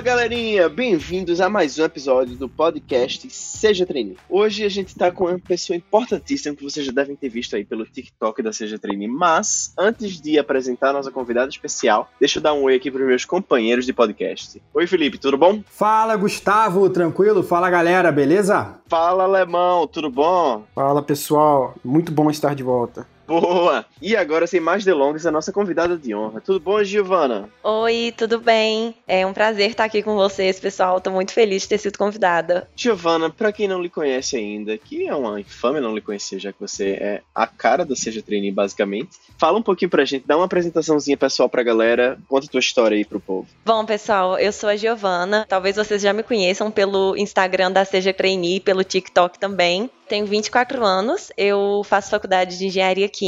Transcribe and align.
Fala 0.00 0.16
galerinha, 0.16 0.66
bem-vindos 0.66 1.42
a 1.42 1.50
mais 1.50 1.78
um 1.78 1.84
episódio 1.84 2.34
do 2.34 2.48
podcast 2.48 3.28
Seja 3.28 3.84
Trainee. 3.84 4.16
Hoje 4.30 4.64
a 4.64 4.68
gente 4.70 4.96
tá 4.96 5.10
com 5.10 5.26
uma 5.26 5.38
pessoa 5.38 5.76
importantíssima 5.76 6.56
que 6.56 6.64
vocês 6.64 6.86
já 6.86 6.90
devem 6.90 7.14
ter 7.14 7.28
visto 7.28 7.54
aí 7.54 7.66
pelo 7.66 7.84
TikTok 7.84 8.42
da 8.42 8.50
Seja 8.50 8.78
Trainee, 8.78 9.06
mas 9.06 9.74
antes 9.78 10.18
de 10.18 10.38
apresentar 10.38 10.88
a 10.88 10.92
nossa 10.94 11.10
convidada 11.10 11.50
especial, 11.50 12.08
deixa 12.18 12.38
eu 12.38 12.42
dar 12.42 12.54
um 12.54 12.62
oi 12.62 12.76
aqui 12.76 12.90
para 12.90 13.02
os 13.02 13.06
meus 13.06 13.26
companheiros 13.26 13.84
de 13.84 13.92
podcast. 13.92 14.62
Oi 14.72 14.86
Felipe, 14.86 15.18
tudo 15.18 15.36
bom? 15.36 15.62
Fala 15.66 16.16
Gustavo, 16.16 16.88
tranquilo? 16.88 17.42
Fala 17.42 17.68
galera, 17.68 18.10
beleza? 18.10 18.80
Fala 18.88 19.24
Alemão, 19.24 19.86
tudo 19.86 20.08
bom? 20.08 20.64
Fala 20.74 21.02
pessoal, 21.02 21.74
muito 21.84 22.10
bom 22.10 22.30
estar 22.30 22.54
de 22.54 22.62
volta. 22.62 23.06
Boa! 23.30 23.86
E 24.02 24.16
agora, 24.16 24.44
sem 24.44 24.58
mais 24.58 24.84
delongas, 24.84 25.24
a 25.24 25.30
nossa 25.30 25.52
convidada 25.52 25.96
de 25.96 26.12
honra. 26.12 26.40
Tudo 26.40 26.58
bom, 26.58 26.82
Giovana? 26.82 27.48
Oi, 27.62 28.12
tudo 28.16 28.40
bem? 28.40 28.92
É 29.06 29.24
um 29.24 29.32
prazer 29.32 29.70
estar 29.70 29.84
aqui 29.84 30.02
com 30.02 30.16
vocês, 30.16 30.58
pessoal. 30.58 30.98
Estou 30.98 31.12
muito 31.12 31.32
feliz 31.32 31.62
de 31.62 31.68
ter 31.68 31.78
sido 31.78 31.96
convidada. 31.96 32.68
Giovana, 32.74 33.30
para 33.30 33.52
quem 33.52 33.68
não 33.68 33.80
lhe 33.80 33.88
conhece 33.88 34.36
ainda, 34.36 34.76
que 34.76 35.06
é 35.06 35.14
uma 35.14 35.38
infame 35.38 35.78
não 35.78 35.94
lhe 35.94 36.00
conhecer, 36.00 36.40
já 36.40 36.52
que 36.52 36.60
você 36.60 36.90
é 37.00 37.22
a 37.32 37.46
cara 37.46 37.84
da 37.84 37.94
Seja 37.94 38.20
Trainee, 38.20 38.50
basicamente, 38.50 39.10
fala 39.38 39.60
um 39.60 39.62
pouquinho 39.62 39.92
pra 39.92 40.04
gente, 40.04 40.26
dá 40.26 40.36
uma 40.36 40.46
apresentaçãozinha 40.46 41.16
pessoal 41.16 41.48
pra 41.48 41.62
galera, 41.62 42.18
conta 42.26 42.46
a 42.46 42.50
tua 42.50 42.58
história 42.58 42.96
aí 42.96 43.04
pro 43.04 43.20
povo. 43.20 43.46
Bom, 43.64 43.86
pessoal, 43.86 44.40
eu 44.40 44.52
sou 44.52 44.68
a 44.68 44.74
Giovana. 44.74 45.46
Talvez 45.48 45.76
vocês 45.76 46.02
já 46.02 46.12
me 46.12 46.24
conheçam 46.24 46.68
pelo 46.68 47.16
Instagram 47.16 47.70
da 47.70 47.84
Seja 47.84 48.12
Trainee, 48.12 48.58
pelo 48.58 48.82
TikTok 48.82 49.38
também 49.38 49.88
tenho 50.10 50.26
24 50.26 50.84
anos, 50.84 51.30
eu 51.36 51.82
faço 51.84 52.10
faculdade 52.10 52.58
de 52.58 52.66
engenharia 52.66 53.08
química 53.08 53.19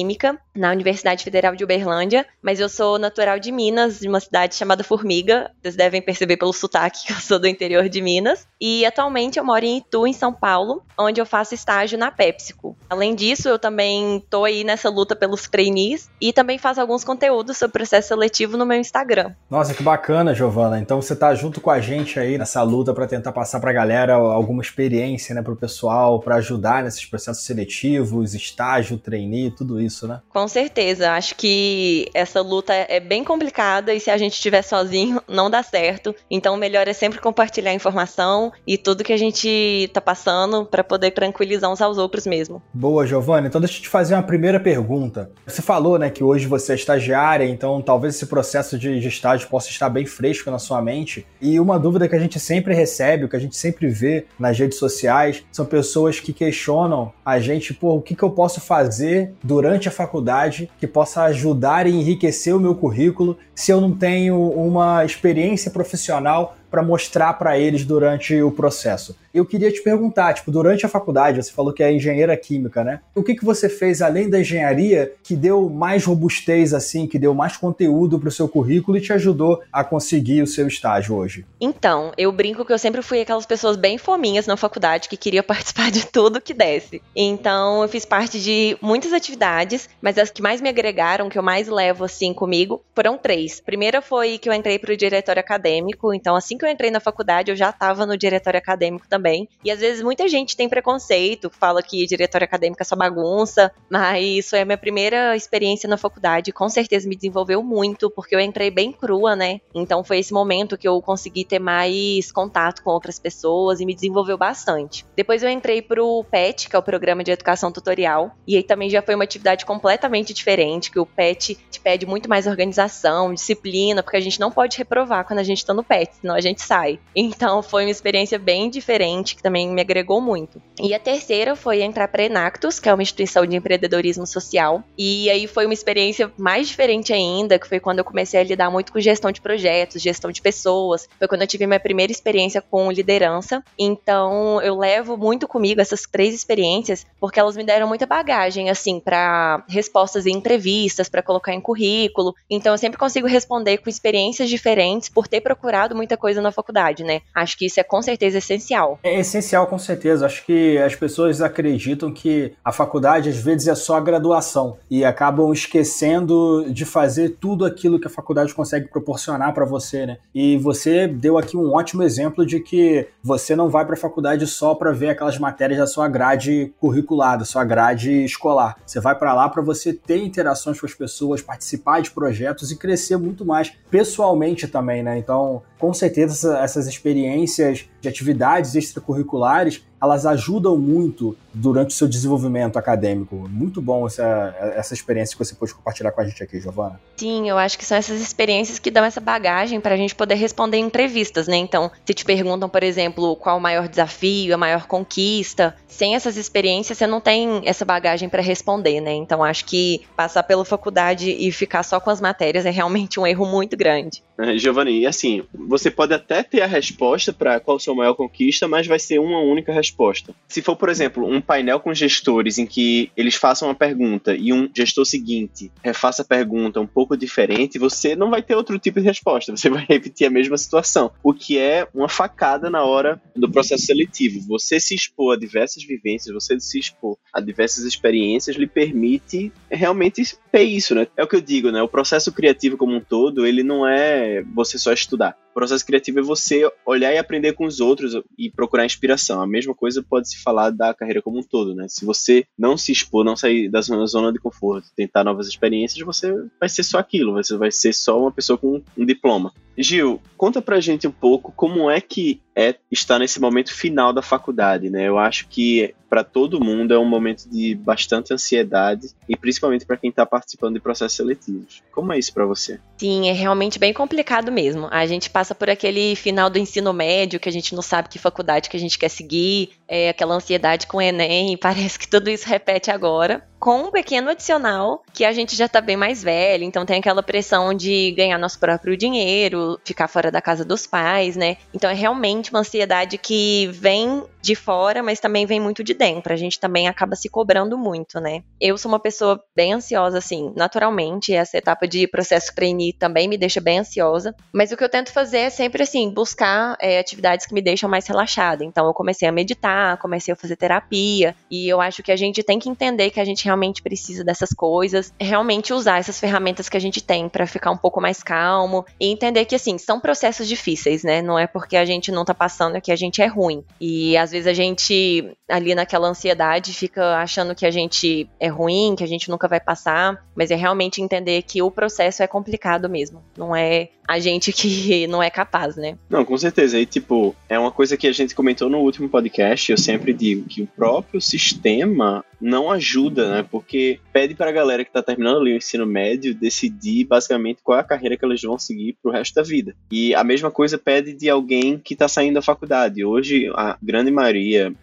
na 0.55 0.71
Universidade 0.71 1.25
Federal 1.25 1.55
de 1.55 1.65
Uberlândia, 1.65 2.27
mas 2.43 2.61
eu 2.61 2.69
sou 2.69 2.99
natural 2.99 3.39
de 3.39 3.53
Minas, 3.53 4.01
de 4.01 4.09
uma 4.09 4.21
cidade 4.21 4.55
chamada 4.55 4.85
Formiga. 4.85 5.51
Vocês 5.61 5.77
devem 5.77 6.01
perceber 6.01 6.37
pelo 6.37 6.53
sotaque 6.53 7.07
que 7.07 7.13
eu 7.13 7.17
sou 7.17 7.39
do 7.39 7.47
interior 7.47 7.89
de 7.89 8.01
Minas. 8.01 8.47
E 8.61 8.87
atualmente 8.87 9.39
eu 9.39 9.45
moro 9.45 9.65
em 9.65 9.79
Itu, 9.79 10.07
em 10.07 10.13
São 10.13 10.33
Paulo, 10.33 10.83
onde 10.99 11.21
eu 11.21 11.27
faço 11.27 11.55
estágio 11.55 11.99
na 11.99 12.11
PepsiCo. 12.11 12.77
Além 12.89 13.15
disso, 13.15 13.49
eu 13.49 13.59
também 13.59 14.25
tô 14.31 14.45
aí 14.45 14.65
nessa 14.65 14.89
luta 14.89 15.17
pelos 15.17 15.49
trainees 15.49 16.11
e 16.21 16.33
também 16.33 16.59
faço 16.59 16.81
alguns 16.81 17.05
conteúdos 17.05 17.59
sobre 17.59 17.73
processo 17.73 18.09
seletivo 18.09 18.57
no 18.57 18.65
meu 18.65 18.79
Instagram. 18.79 19.33
Nossa, 19.51 19.75
que 19.75 19.83
bacana, 19.83 20.35
Giovana. 20.35 20.79
Então 20.79 21.01
você 21.03 21.17
tá 21.17 21.35
junto 21.35 21.61
com 21.61 21.71
a 21.71 21.81
gente 21.81 22.19
aí 22.19 22.39
nessa 22.39 22.63
luta 22.63 22.95
para 22.95 23.07
tentar 23.07 23.33
passar 23.33 23.61
pra 23.61 23.73
galera 23.73 24.15
alguma 24.15 24.63
experiência, 24.63 25.35
né, 25.35 25.43
pro 25.43 25.57
pessoal, 25.57 26.21
para 26.21 26.37
ajudar 26.37 26.83
nesses 26.83 27.05
processos 27.05 27.45
seletivos, 27.45 28.35
estágio, 28.35 28.99
trainee, 28.99 29.51
tudo 29.51 29.81
isso, 29.81 29.82
né? 30.07 30.21
Com 30.29 30.47
certeza. 30.49 31.13
Acho 31.13 31.35
que 31.35 32.09
essa 32.15 32.41
luta 32.41 32.73
é 32.73 33.01
bem 33.01 33.25
complicada 33.25 33.93
e 33.93 34.01
se 34.01 34.11
a 34.11 34.17
gente 34.17 34.35
estiver 34.35 34.63
sozinho, 34.63 35.21
não 35.29 35.51
dá 35.51 35.63
certo. 35.63 36.15
Então, 36.31 36.55
o 36.55 36.59
melhor 36.59 36.89
é 36.89 36.93
sempre 36.93 37.21
compartilhar 37.21 37.73
informação 37.73 38.53
e 38.67 38.77
tudo 38.79 39.05
que 39.05 39.13
a 39.13 39.17
gente 39.17 39.91
tá 39.93 40.01
passando 40.01 40.65
para 40.65 40.83
poder 40.83 41.11
tranquilizar 41.13 41.71
uns 41.71 41.81
aos 41.81 41.99
outros 41.99 42.27
mesmo. 42.27 42.63
Boa, 42.73 43.07
Giovanni. 43.07 43.49
Então, 43.49 43.61
deixa 43.61 43.79
eu 43.79 43.83
te 43.83 43.89
fazer 43.89 44.15
uma 44.15 44.23
primeira 44.23 44.59
pergunta. 44.59 45.31
Você 45.47 45.63
falou, 45.63 45.99
né, 45.99 46.11
que 46.11 46.25
hoje 46.25 46.47
você 46.47 46.73
é 46.73 46.75
estagiária, 46.75 47.45
então 47.45 47.81
talvez 47.81 48.15
esse 48.15 48.27
processo 48.27 48.79
de, 48.79 49.01
de 49.01 49.09
estágio 49.09 49.49
possa 49.49 49.69
estar 49.69 49.89
bem 49.89 50.07
fresco 50.07 50.51
na 50.51 50.59
sua 50.59 50.81
mente. 50.81 51.27
E 51.41 51.59
uma 51.59 51.79
dúvida 51.79 52.09
que 52.09 52.17
a 52.17 52.19
gente 52.19 52.39
sempre 52.39 52.75
recebe, 52.75 53.25
o 53.25 53.29
que 53.29 53.37
a 53.37 53.41
gente 53.41 53.57
sempre 53.57 53.89
vê 53.89 54.27
nas 54.39 54.59
redes 54.59 54.79
sociais, 54.79 55.45
são 55.53 55.65
pessoas 55.65 56.21
que 56.21 56.33
questionam 56.33 56.73
questionam 56.73 57.13
a 57.25 57.39
gente, 57.39 57.75
pô, 57.75 57.95
o 57.95 58.03
que, 58.03 58.15
que 58.15 58.23
eu 58.23 58.31
posso 58.31 58.61
fazer 58.61 59.33
durante 59.43 59.72
a 59.89 59.93
faculdade 59.93 60.71
que 60.79 60.87
possa 60.87 61.23
ajudar 61.25 61.87
e 61.87 61.91
enriquecer 61.91 62.55
o 62.55 62.61
meu 62.61 62.75
currículo 62.75 63.37
se 63.55 63.71
eu 63.71 63.81
não 63.81 63.93
tenho 63.93 64.41
uma 64.51 65.05
experiência 65.05 65.71
profissional 65.71 66.57
para 66.73 66.83
mostrar 66.83 67.35
para 67.35 67.59
eles 67.59 67.85
durante 67.85 68.41
o 68.41 68.51
processo. 68.51 69.15
Eu 69.35 69.45
queria 69.45 69.71
te 69.71 69.83
perguntar, 69.83 70.33
tipo, 70.33 70.51
durante 70.51 70.87
a 70.87 70.89
faculdade, 70.89 71.43
você 71.43 71.53
falou 71.53 71.73
que 71.73 71.83
é 71.83 71.93
engenheira 71.93 72.35
química, 72.37 72.83
né? 72.83 73.01
O 73.15 73.23
que, 73.23 73.35
que 73.35 73.45
você 73.45 73.69
fez 73.69 74.01
além 74.01 74.29
da 74.29 74.41
engenharia 74.41 75.13
que 75.23 75.37
deu 75.37 75.69
mais 75.69 76.05
robustez, 76.05 76.73
assim, 76.73 77.07
que 77.07 77.19
deu 77.19 77.35
mais 77.35 77.59
conteúdo 77.59 78.19
para 78.19 78.29
o 78.29 78.33
seu 78.33 78.49
currículo 78.49 78.97
e 78.97 79.01
te 79.03 79.13
ajudou 79.13 79.63
a 79.71 79.85
conseguir 79.85 80.43
o 80.43 80.47
seu 80.47 80.67
estágio 80.67 81.15
hoje? 81.15 81.45
Então, 81.61 82.13
eu 82.17 82.33
brinco 82.33 82.65
que 82.65 82.73
eu 82.73 82.79
sempre 82.79 83.03
fui 83.03 83.21
aquelas 83.21 83.47
pessoas 83.47 83.77
bem 83.77 83.99
fominhas 83.99 84.47
na 84.47 84.57
faculdade 84.57 85.09
que 85.09 85.17
queria 85.17 85.43
participar 85.45 85.91
de 85.91 86.07
tudo 86.07 86.41
que 86.41 86.55
desse. 86.55 87.03
Então, 87.15 87.83
eu 87.83 87.89
fiz 87.89 88.07
parte 88.07 88.41
de 88.41 88.79
muitas 88.81 89.13
atividades, 89.13 89.91
mas 90.01 90.17
as 90.17 90.31
que 90.31 90.43
mais 90.43 90.61
me 90.63 90.71
agregaram, 90.71 91.29
que 91.29 91.39
eu 91.39 91.43
mais 91.43 91.69
levo, 91.69 92.05
assim, 92.05 92.33
comigo, 92.33 92.83
foram 92.95 93.19
três. 93.19 93.61
Primeira 93.61 94.01
foi 94.01 94.39
que 94.39 94.49
eu 94.49 94.55
entrei 94.55 94.79
para 94.79 94.93
o 94.93 94.97
diretório 94.97 95.41
acadêmico, 95.41 96.15
então, 96.15 96.35
assim 96.35 96.62
que 96.63 96.67
eu 96.67 96.71
entrei 96.71 96.93
na 96.93 97.01
faculdade, 97.01 97.51
eu 97.51 97.57
já 97.57 97.71
estava 97.71 98.07
no 98.07 98.17
diretório 98.17 98.59
acadêmico 98.59 99.09
também. 99.09 99.49
E 99.65 99.71
às 99.71 99.81
vezes 99.81 100.01
muita 100.01 100.29
gente 100.29 100.57
tem 100.57 100.69
preconceito, 100.69 101.51
fala 101.51 101.83
que 101.83 102.07
diretório 102.07 102.45
acadêmico 102.45 102.81
é 102.81 102.85
só 102.85 102.95
bagunça, 102.95 103.73
mas 103.91 104.49
foi 104.49 104.61
a 104.61 104.65
minha 104.65 104.79
primeira 104.79 105.35
experiência 105.35 105.89
na 105.89 105.97
faculdade. 105.97 106.53
Com 106.53 106.69
certeza 106.69 107.09
me 107.09 107.17
desenvolveu 107.17 107.63
muito, 107.63 108.09
porque 108.09 108.37
eu 108.37 108.41
entrei 108.41 108.71
bem 108.71 108.93
crua, 108.93 109.35
né? 109.35 109.61
Então 109.75 110.05
foi 110.05 110.21
esse 110.21 110.33
momento 110.33 110.79
que 110.79 110.87
eu 110.87 111.03
consegui 111.03 111.45
ter 111.45 111.59
mais 111.59 112.31
contato 112.31 112.83
com 112.85 112.91
outras 112.91 113.19
pessoas 113.19 113.81
e 113.81 113.87
me 113.87 113.95
desenvolveu 113.95 114.39
bastante. 114.39 115.05
Depois 115.17 115.43
eu 115.43 115.51
entrei 115.51 115.83
pro 115.83 116.25
PET, 116.31 116.69
que 116.69 116.77
é 116.77 116.79
o 116.79 116.83
Programa 116.83 117.25
de 117.25 117.33
Educação 117.33 117.73
Tutorial, 117.73 118.37
e 118.47 118.57
aí 118.57 118.63
também 118.63 118.89
já 118.89 119.03
foi 119.03 119.17
uma 119.17 119.25
atividade 119.25 119.67
completamente 119.67 120.33
diferente, 120.33 120.91
que 120.93 121.01
o 121.01 121.07
PET 121.07 121.59
te 121.71 121.81
pede 121.81 122.07
muito 122.07 122.29
mais 122.29 122.47
organização, 122.47 123.35
disciplina, 123.35 124.03
porque 124.03 124.17
a 124.17 124.21
gente 124.21 124.39
não 124.39 124.51
pode 124.51 124.79
reprovar 124.79 125.25
quando 125.27 125.41
a 125.41 125.45
gente 125.45 125.65
tá 125.65 125.75
no 125.75 125.83
PET, 125.83 126.17
senão 126.21 126.35
a 126.35 126.41
gente 126.41 126.52
gente 126.53 126.63
sai. 126.63 126.99
Então 127.15 127.63
foi 127.63 127.85
uma 127.85 127.91
experiência 127.91 128.39
bem 128.39 128.71
diferente 128.71 129.35
que 129.35 129.43
também 129.43 129.69
me 129.69 129.81
agregou 129.81 130.21
muito. 130.21 130.63
E 130.81 130.95
a 130.95 130.99
terceira 130.99 131.57
foi 131.57 131.83
entrar 131.83 132.09
para 132.09 132.25
Enactus, 132.25 132.79
que 132.79 132.89
é 132.89 132.95
uma 132.95 133.03
instituição 133.03 133.47
de 133.47 133.57
empreendedorismo 133.57 134.27
social. 134.27 134.83
E 134.97 135.29
aí 135.31 135.47
foi 135.47 135.65
uma 135.65 135.75
experiência 135.75 136.33
mais 136.37 136.69
diferente 136.69 137.13
ainda, 137.13 137.59
que 137.59 137.69
foi 137.69 137.81
quando 137.81 137.99
eu 137.99 138.05
comecei 138.05 138.41
a 138.41 138.45
lidar 138.45 138.71
muito 138.71 138.93
com 138.93 139.01
gestão 139.01 139.33
de 139.33 139.41
projetos, 139.41 140.03
gestão 140.03 140.31
de 140.31 140.41
pessoas. 140.41 141.09
Foi 141.19 141.27
quando 141.27 141.43
eu 141.43 141.47
tive 141.47 141.67
minha 141.67 141.81
primeira 141.81 142.13
experiência 142.13 142.61
com 142.61 142.91
liderança. 142.91 143.63
Então 143.79 144.61
eu 144.63 144.77
levo 144.79 145.17
muito 145.17 145.49
comigo 145.49 145.81
essas 145.81 146.03
três 146.03 146.35
experiências, 146.35 147.07
porque 147.19 147.41
elas 147.41 147.57
me 147.57 147.65
deram 147.65 147.89
muita 147.89 148.07
bagagem 148.07 148.71
assim 148.71 149.01
para 149.01 149.65
respostas 149.69 150.27
em 150.27 150.35
entrevistas, 150.35 151.09
para 151.09 151.23
colocar 151.23 151.53
em 151.55 151.61
currículo. 151.61 152.35
Então 152.51 152.73
eu 152.75 152.79
sempre 152.79 152.99
consigo 152.99 153.27
responder 153.27 153.79
com 153.79 153.89
experiências 153.89 154.49
diferentes 154.49 155.09
por 155.09 155.27
ter 155.27 155.41
procurado 155.41 155.95
muita 155.95 156.17
coisa 156.17 156.42
na 156.43 156.53
faculdade, 156.53 157.05
né? 157.05 157.21
Acho 157.35 157.57
que 157.57 157.67
isso 157.67 157.81
é 157.81 157.83
com 157.83 158.03
certeza 158.03 158.39
essencial. 158.39 158.99
É 159.03 159.21
essencial, 159.21 159.67
com 159.67 159.79
certeza. 159.79 160.27
Acho 160.27 160.45
que 160.45 160.79
as 160.79 160.95
pessoas 160.95 161.41
acreditam 161.41 162.13
que 162.13 162.53
a 162.65 162.73
faculdade 162.73 163.29
às 163.29 163.37
vezes 163.37 163.69
é 163.69 163.75
só 163.75 163.97
a 163.97 164.01
graduação 164.01 164.77
e 164.91 165.05
acabam 165.05 165.53
esquecendo 165.53 166.67
de 166.71 166.85
fazer 166.85 167.37
tudo 167.41 167.65
aquilo 167.65 168.01
que 168.01 168.07
a 168.07 168.11
faculdade 168.11 168.55
consegue 168.55 168.89
proporcionar 168.89 169.53
para 169.55 169.65
você, 169.65 170.07
né? 170.07 170.19
E 170.35 170.57
você 170.59 171.07
deu 171.07 171.39
aqui 171.39 171.57
um 171.57 171.73
ótimo 171.73 172.03
exemplo 172.03 172.45
de 172.45 172.61
que 172.61 173.09
você 173.23 173.55
não 173.57 173.69
vai 173.69 173.85
para 173.85 173.95
a 173.95 173.99
faculdade 173.99 174.47
só 174.47 174.75
para 174.75 174.93
ver 174.93 175.11
aquelas 175.11 175.39
matérias 175.39 175.79
da 175.79 175.87
sua 175.87 176.09
grade 176.09 176.73
curricular, 176.81 177.39
da 177.39 177.45
sua 177.45 177.65
grade 177.65 178.25
escolar. 178.25 178.77
Você 178.85 179.01
vai 179.01 179.15
para 179.15 179.35
lá 179.35 179.49
para 179.49 179.63
você 179.63 179.93
ter 179.93 180.19
interações 180.23 180.81
com 180.81 180.87
as 180.87 180.95
pessoas, 180.95 181.43
participar 181.43 182.01
de 182.01 182.11
projetos 182.11 182.71
e 182.71 182.77
crescer 182.77 183.17
muito 183.17 183.45
mais 183.45 183.73
pessoalmente 183.91 184.67
também, 184.67 185.03
né? 185.03 185.19
Então, 185.19 185.63
com 185.79 185.93
certeza 185.93 186.32
essas 186.45 186.87
experiências 186.87 187.89
de 188.03 188.09
atividades 188.09 188.75
extracurriculares 188.75 189.83
elas 190.03 190.27
ajudam 190.27 190.77
muito 190.77 191.37
durante 191.55 191.91
o 191.91 191.93
seu 191.93 192.09
desenvolvimento 192.09 192.77
acadêmico. 192.77 193.49
Muito 193.49 193.81
bom 193.81 194.05
essa, 194.05 194.53
essa 194.77 194.93
experiência 194.93 195.37
que 195.37 195.45
você 195.45 195.55
pôde 195.55 195.73
compartilhar 195.73 196.11
com 196.11 196.21
a 196.21 196.25
gente 196.25 196.43
aqui, 196.43 196.61
Giovana. 196.61 197.01
Sim, 197.17 197.49
eu 197.49 197.57
acho 197.57 197.79
que 197.79 197.85
são 197.85 197.97
essas 197.97 198.21
experiências 198.21 198.81
que 198.81 198.91
dão 198.91 199.05
essa 199.05 199.21
bagagem 199.21 199.81
para 199.81 199.95
a 199.95 199.97
gente 199.97 200.13
poder 200.13 200.35
responder 200.35 200.79
em 200.79 200.87
entrevistas, 200.87 201.47
né? 201.47 201.57
Então, 201.57 201.89
se 202.05 202.15
te 202.15 202.25
perguntam, 202.25 202.69
por 202.69 202.83
exemplo, 202.83 203.37
qual 203.37 203.59
o 203.59 203.61
maior 203.61 203.87
desafio, 203.87 204.53
a 204.53 204.59
maior 204.59 204.89
conquista, 204.89 205.77
sem 205.87 206.17
essas 206.17 206.37
experiências 206.37 206.99
você 206.99 207.07
não 207.07 207.21
tem 207.21 207.63
essa 207.65 207.85
bagagem 207.85 208.29
para 208.29 208.43
responder, 208.43 209.01
né? 209.01 209.13
Então, 209.13 209.45
acho 209.45 209.65
que 209.65 210.01
passar 210.17 210.43
pela 210.43 210.65
faculdade 210.65 211.31
e 211.31 211.53
ficar 211.53 211.85
só 211.85 212.01
com 212.01 212.11
as 212.11 212.21
matérias 212.21 212.67
é 212.67 212.71
realmente 212.71 213.21
um 213.21 213.27
erro 213.27 213.47
muito 213.47 213.77
grande. 213.77 214.21
É, 214.43 214.59
Giovanni, 214.59 215.07
assim, 215.07 215.45
você 215.55 215.89
pode 215.89 216.13
até 216.13 216.43
ter 216.43 216.63
a 216.63 216.67
resposta 216.67 217.33
para 217.33 217.61
qual 217.61 217.77
a 217.77 217.81
sua 217.93 217.95
maior 217.95 218.15
conquista, 218.15 218.67
mas 218.67 218.87
vai 218.87 218.99
ser 218.99 219.21
uma 219.21 219.41
única 219.41 219.73
resposta. 219.73 220.35
Se 220.49 220.63
for, 220.63 220.75
por 220.75 220.89
exemplo, 220.89 221.27
um 221.27 221.41
painel 221.41 221.79
com 221.79 221.95
gestores 221.95 222.59
em 222.59 222.67
que 222.67 223.11
eles 223.17 223.35
façam 223.35 223.69
uma 223.69 223.75
pergunta 223.75 224.35
e 224.35 224.53
um 224.53 224.69
gestor 224.75 225.05
seguinte 225.05 225.71
refaça 225.83 226.23
a 226.23 226.25
pergunta 226.25 226.81
um 226.81 226.87
pouco 226.87 227.17
diferente, 227.17 227.79
você 227.79 228.17
não 228.17 228.31
vai 228.31 228.43
ter 228.43 228.57
outro 228.57 228.79
tipo 228.79 229.01
de 229.01 229.07
resposta, 229.07 229.55
você 229.55 229.69
vai 229.69 229.85
repetir 229.89 230.27
a 230.27 230.31
mesma 230.31 230.57
situação, 230.57 231.13
o 231.23 231.33
que 231.33 231.59
é 231.59 231.87
uma 231.95 232.09
facada 232.09 232.71
na 232.71 232.83
hora 232.83 233.21
do 233.37 233.51
processo 233.51 233.85
seletivo. 233.87 234.41
Você 234.49 234.81
se 234.81 234.95
expor 234.95 235.35
a 235.35 235.39
diversas 235.39 235.85
vivências, 235.85 236.35
você 236.35 236.59
se 236.59 236.79
expor 236.79 237.17
a 237.33 237.41
diversas 237.41 237.85
experiências 237.85 238.57
lhe 238.57 238.67
permite 238.67 239.53
realmente 239.71 240.23
é 240.53 240.63
isso, 240.63 240.95
né? 240.95 241.07
É 241.17 241.23
o 241.25 241.27
que 241.27 241.37
eu 241.37 241.41
digo, 241.41 241.71
né? 241.71 241.83
O 241.83 241.89
processo 241.89 242.31
criativo 242.31 242.77
como 242.77 242.95
um 242.95 243.01
todo, 243.01 243.47
ele 243.47 243.63
não 243.63 243.87
é 243.87 244.43
você 244.55 244.79
só 244.79 244.93
estudar. 244.93 245.37
O 245.53 245.55
processo 245.55 245.85
criativo 245.85 246.19
é 246.19 246.23
você 246.23 246.71
olhar 246.85 247.13
e 247.13 247.19
aprender 247.19 247.53
com 247.53 247.67
os 247.67 247.81
outros 247.83 248.15
e 248.39 248.51
procurar 248.51 248.87
inspiração. 248.87 249.43
A 249.43 249.47
mesma 249.47 249.75
coisa 249.75 250.03
pode 250.03 250.31
se 250.31 250.43
falar 250.43 250.71
da 250.71 250.95
carreira 250.95 251.21
como 251.21 251.39
um 251.39 251.43
todo, 251.43 251.75
né? 251.75 251.87
Se 251.89 252.05
você 252.07 252.47
não 252.59 252.77
se 252.77 252.93
expor, 252.93 253.25
não 253.25 253.37
sair 253.37 253.69
da 253.69 253.81
zona 253.81 254.33
de 254.33 254.39
conforto, 254.39 254.89
tentar 254.97 255.25
novas 255.25 255.47
experiências, 255.47 256.05
você 256.05 256.33
vai 256.59 256.69
ser 256.69 256.83
só 256.83 256.99
aquilo, 256.99 257.35
você 257.35 257.57
vai 257.57 257.71
ser 257.71 257.93
só 257.93 258.19
uma 258.19 258.33
pessoa 258.33 258.57
com 258.57 258.83
um 258.97 259.05
diploma. 259.05 259.53
Gil, 259.77 260.21
conta 260.37 260.61
pra 260.61 260.81
gente 260.81 261.07
um 261.07 261.13
pouco 261.13 261.53
como 261.53 261.91
é 261.91 262.01
que 262.01 262.41
é 262.55 262.75
estar 262.91 263.19
nesse 263.19 263.41
momento 263.41 263.75
final 263.75 264.13
da 264.13 264.23
faculdade, 264.23 264.91
né? 264.91 265.09
Eu 265.09 265.19
acho 265.19 265.49
que 265.49 265.95
para 266.09 266.23
todo 266.23 266.63
mundo 266.63 266.93
é 266.93 266.99
um 266.99 267.07
momento 267.07 267.49
de 267.49 267.75
bastante 267.75 268.35
ansiedade 268.35 269.09
e 269.27 269.35
principalmente 269.35 269.87
para 269.87 269.97
quem 269.97 270.11
está 270.11 270.27
participando 270.27 270.75
de 270.75 270.81
processos 270.81 271.17
seletivos. 271.17 271.83
Como 271.91 272.13
é 272.13 272.19
isso 272.19 272.35
para 272.35 272.45
você? 272.45 272.79
Sim, 272.99 273.31
é 273.31 273.33
realmente 273.33 273.79
bem 273.79 273.95
complicado 273.95 274.53
mesmo. 274.53 274.89
A 274.91 275.07
gente 275.07 275.31
passa 275.31 275.55
por 275.55 275.71
aquele 275.71 276.15
final 276.15 276.51
do 276.51 276.59
ensino 276.59 276.93
médio 276.93 277.41
que 277.41 277.49
a 277.49 277.53
gente 277.53 277.75
não 277.75 277.81
sabe 277.81 278.11
que 278.11 278.19
faculdade 278.19 278.69
que 278.69 278.77
a 278.77 278.81
gente 278.81 278.99
quer 278.99 279.09
seguir, 279.09 279.71
é 279.89 280.11
aquela 280.11 280.35
ansiedade 280.35 280.87
com 280.87 280.99
o 280.99 281.03
Enem, 281.03 281.57
parece 281.61 281.99
que 281.99 282.09
tudo 282.09 282.29
isso 282.29 282.47
repete 282.47 282.91
agora 282.91 283.43
com 283.63 283.83
um 283.83 283.91
pequeno 283.93 284.29
adicional 284.29 285.05
que 285.15 285.25
a 285.25 285.31
gente 285.31 285.55
já 285.55 285.69
tá 285.69 285.81
bem 285.81 285.97
mais 285.97 286.21
velho, 286.21 286.65
então 286.65 286.85
tem 286.85 286.99
aquela 286.99 287.23
pressão 287.23 287.73
de 287.73 288.11
ganhar 288.11 288.37
nosso 288.37 288.59
próprio 288.59 288.97
dinheiro, 288.97 289.79
ficar 289.85 290.09
fora 290.09 290.33
da 290.33 290.43
casa 290.43 290.65
dos 290.65 290.85
pais, 290.85 291.37
né? 291.37 291.57
Então 291.73 291.89
é 291.89 291.95
realmente 291.95 292.51
uma 292.51 292.59
ansiedade 292.59 293.17
que 293.19 293.69
vem 293.73 294.25
de 294.43 294.57
fora, 294.57 295.03
mas 295.03 295.21
também 295.21 295.47
vem 295.47 295.61
muito 295.61 295.85
de 295.85 295.95
dentro. 295.95 296.33
A 296.33 296.37
gente 296.37 296.59
também 296.59 296.89
acaba 296.89 297.15
se 297.15 297.29
cobrando 297.29 297.79
muito, 297.79 298.21
né? 298.21 298.43
Eu 298.61 298.77
sou 298.77 298.91
uma 298.91 298.99
pessoa 298.99 299.41
bem 299.55 299.73
ansiosa, 299.73 300.19
assim, 300.19 300.53
naturalmente. 300.57 301.33
Essa 301.33 301.57
etapa 301.57 301.87
de 301.87 302.09
processo 302.09 302.53
trainee 302.53 302.93
também 302.93 303.29
me 303.29 303.39
deixa 303.39 303.61
bem 303.61 303.79
ansiosa. 303.79 304.35
Mas 304.53 304.73
o 304.73 304.77
que 304.77 304.83
eu 304.83 304.89
tento 304.89 305.13
fazer 305.13 305.39
é 305.39 305.51
sempre, 305.51 305.85
assim, 305.85 306.11
buscar 306.11 306.77
é, 306.81 306.99
atividades 306.99 307.47
que 307.47 307.55
me 307.55 307.63
deixam 307.63 307.89
mais 307.89 308.07
relaxada. 308.07 308.65
Então 308.65 308.85
eu 308.87 308.93
comecei 308.93 309.29
a 309.29 309.33
meditar, 309.33 309.97
comecei 309.99 310.35
a 310.35 310.37
fazer 310.37 310.57
terapia. 310.57 311.37
E 311.49 311.69
eu 311.69 311.81
acho 311.81 312.03
que 312.03 312.11
a 312.11 312.17
gente 312.17 312.43
tem 312.43 312.59
que 312.59 312.69
entender 312.69 313.11
que 313.11 313.21
a 313.21 313.25
gente 313.25 313.45
realmente 313.45 313.81
precisa 313.81 314.25
dessas 314.25 314.51
coisas, 314.51 315.15
realmente 315.21 315.73
usar 315.73 315.99
essas 315.99 316.19
ferramentas 316.19 316.69
que 316.69 316.77
a 316.77 316.81
gente 316.81 317.01
tem 317.01 317.29
para 317.29 317.47
ficar 317.47 317.71
um 317.71 317.77
pouco 317.77 318.01
mais 318.01 318.23
calmo 318.23 318.85
e 318.99 319.07
entender 319.07 319.45
que 319.45 319.55
assim, 319.55 319.79
são 319.79 320.01
processos 320.01 320.49
difíceis, 320.49 321.05
né? 321.05 321.23
Não 321.23 321.39
é 321.39 321.47
porque 321.47 321.77
a 321.77 321.85
gente 321.85 322.11
não 322.11 322.25
tá 322.25 322.35
passando 322.35 322.81
que 322.81 322.91
a 322.91 322.97
gente 322.97 323.23
é 323.23 323.27
ruim. 323.27 323.65
E 323.81 324.17
às 324.17 324.32
vezes 324.33 324.47
a 324.47 324.53
gente 324.53 325.37
ali 325.49 325.75
naquela 325.75 326.09
ansiedade 326.09 326.73
fica 326.73 327.17
achando 327.19 327.55
que 327.55 327.67
a 327.67 327.71
gente 327.71 328.29
é 328.41 328.49
ruim, 328.49 328.95
que 328.97 329.05
a 329.05 329.09
gente 329.09 329.31
nunca 329.31 329.47
vai 329.47 329.61
passar, 329.61 330.25
mas 330.35 330.51
é 330.51 330.57
realmente 330.57 331.01
entender 331.01 331.43
que 331.43 331.63
o 331.63 331.71
processo 331.71 332.23
é 332.23 332.27
complicado 332.27 332.89
mesmo. 332.89 333.23
Não 333.37 333.55
é 333.55 333.91
a 334.09 334.19
gente 334.19 334.53
que 334.53 335.07
não 335.09 335.23
é 335.23 335.31
capaz, 335.31 335.77
né? 335.77 335.97
Não, 336.09 336.25
com 336.25 336.37
certeza. 336.37 336.79
E, 336.79 336.87
tipo, 336.87 337.35
é 337.49 337.59
uma 337.59 337.71
coisa 337.71 337.97
que 337.97 338.07
a 338.07 338.13
gente 338.13 338.35
comentou 338.35 338.69
no 338.69 338.79
último 338.79 339.09
podcast. 339.09 339.71
Eu 339.71 339.79
sempre 339.79 340.13
digo 340.13 340.49
que 340.49 340.63
o 340.63 340.67
próprio 340.67 341.21
sistema 341.21 342.25
não 342.41 342.71
ajuda, 342.71 343.37
né? 343.37 343.47
Porque 343.49 344.01
pede 344.13 344.35
para 344.35 344.51
a 344.51 344.53
galera 344.53 344.85
que 344.85 344.91
está 344.91 345.03
terminando 345.03 345.39
ali 345.39 345.53
o 345.53 345.57
ensino 345.57 345.87
médio 345.87 346.35
decidir 346.35 347.05
basicamente 347.05 347.61
qual 347.63 347.79
é 347.79 347.81
a 347.81 347.85
carreira 347.85 348.17
que 348.17 348.25
elas 348.25 348.43
vão 348.43 348.59
seguir 348.59 348.97
pro 349.01 349.13
resto 349.13 349.35
da 349.35 349.43
vida. 349.43 349.75
E 349.91 350.15
a 350.15 350.25
mesma 350.25 350.51
coisa 350.51 350.77
pede 350.77 351.13
de 351.13 351.31
alguém 351.31 351.79
que 351.79 351.95
está 351.95 352.09
saindo 352.09 352.35
da 352.35 352.43
faculdade. 352.43 353.05
Hoje, 353.05 353.51
a 353.55 353.79
grande 353.81 354.11
maioria, 354.11 354.22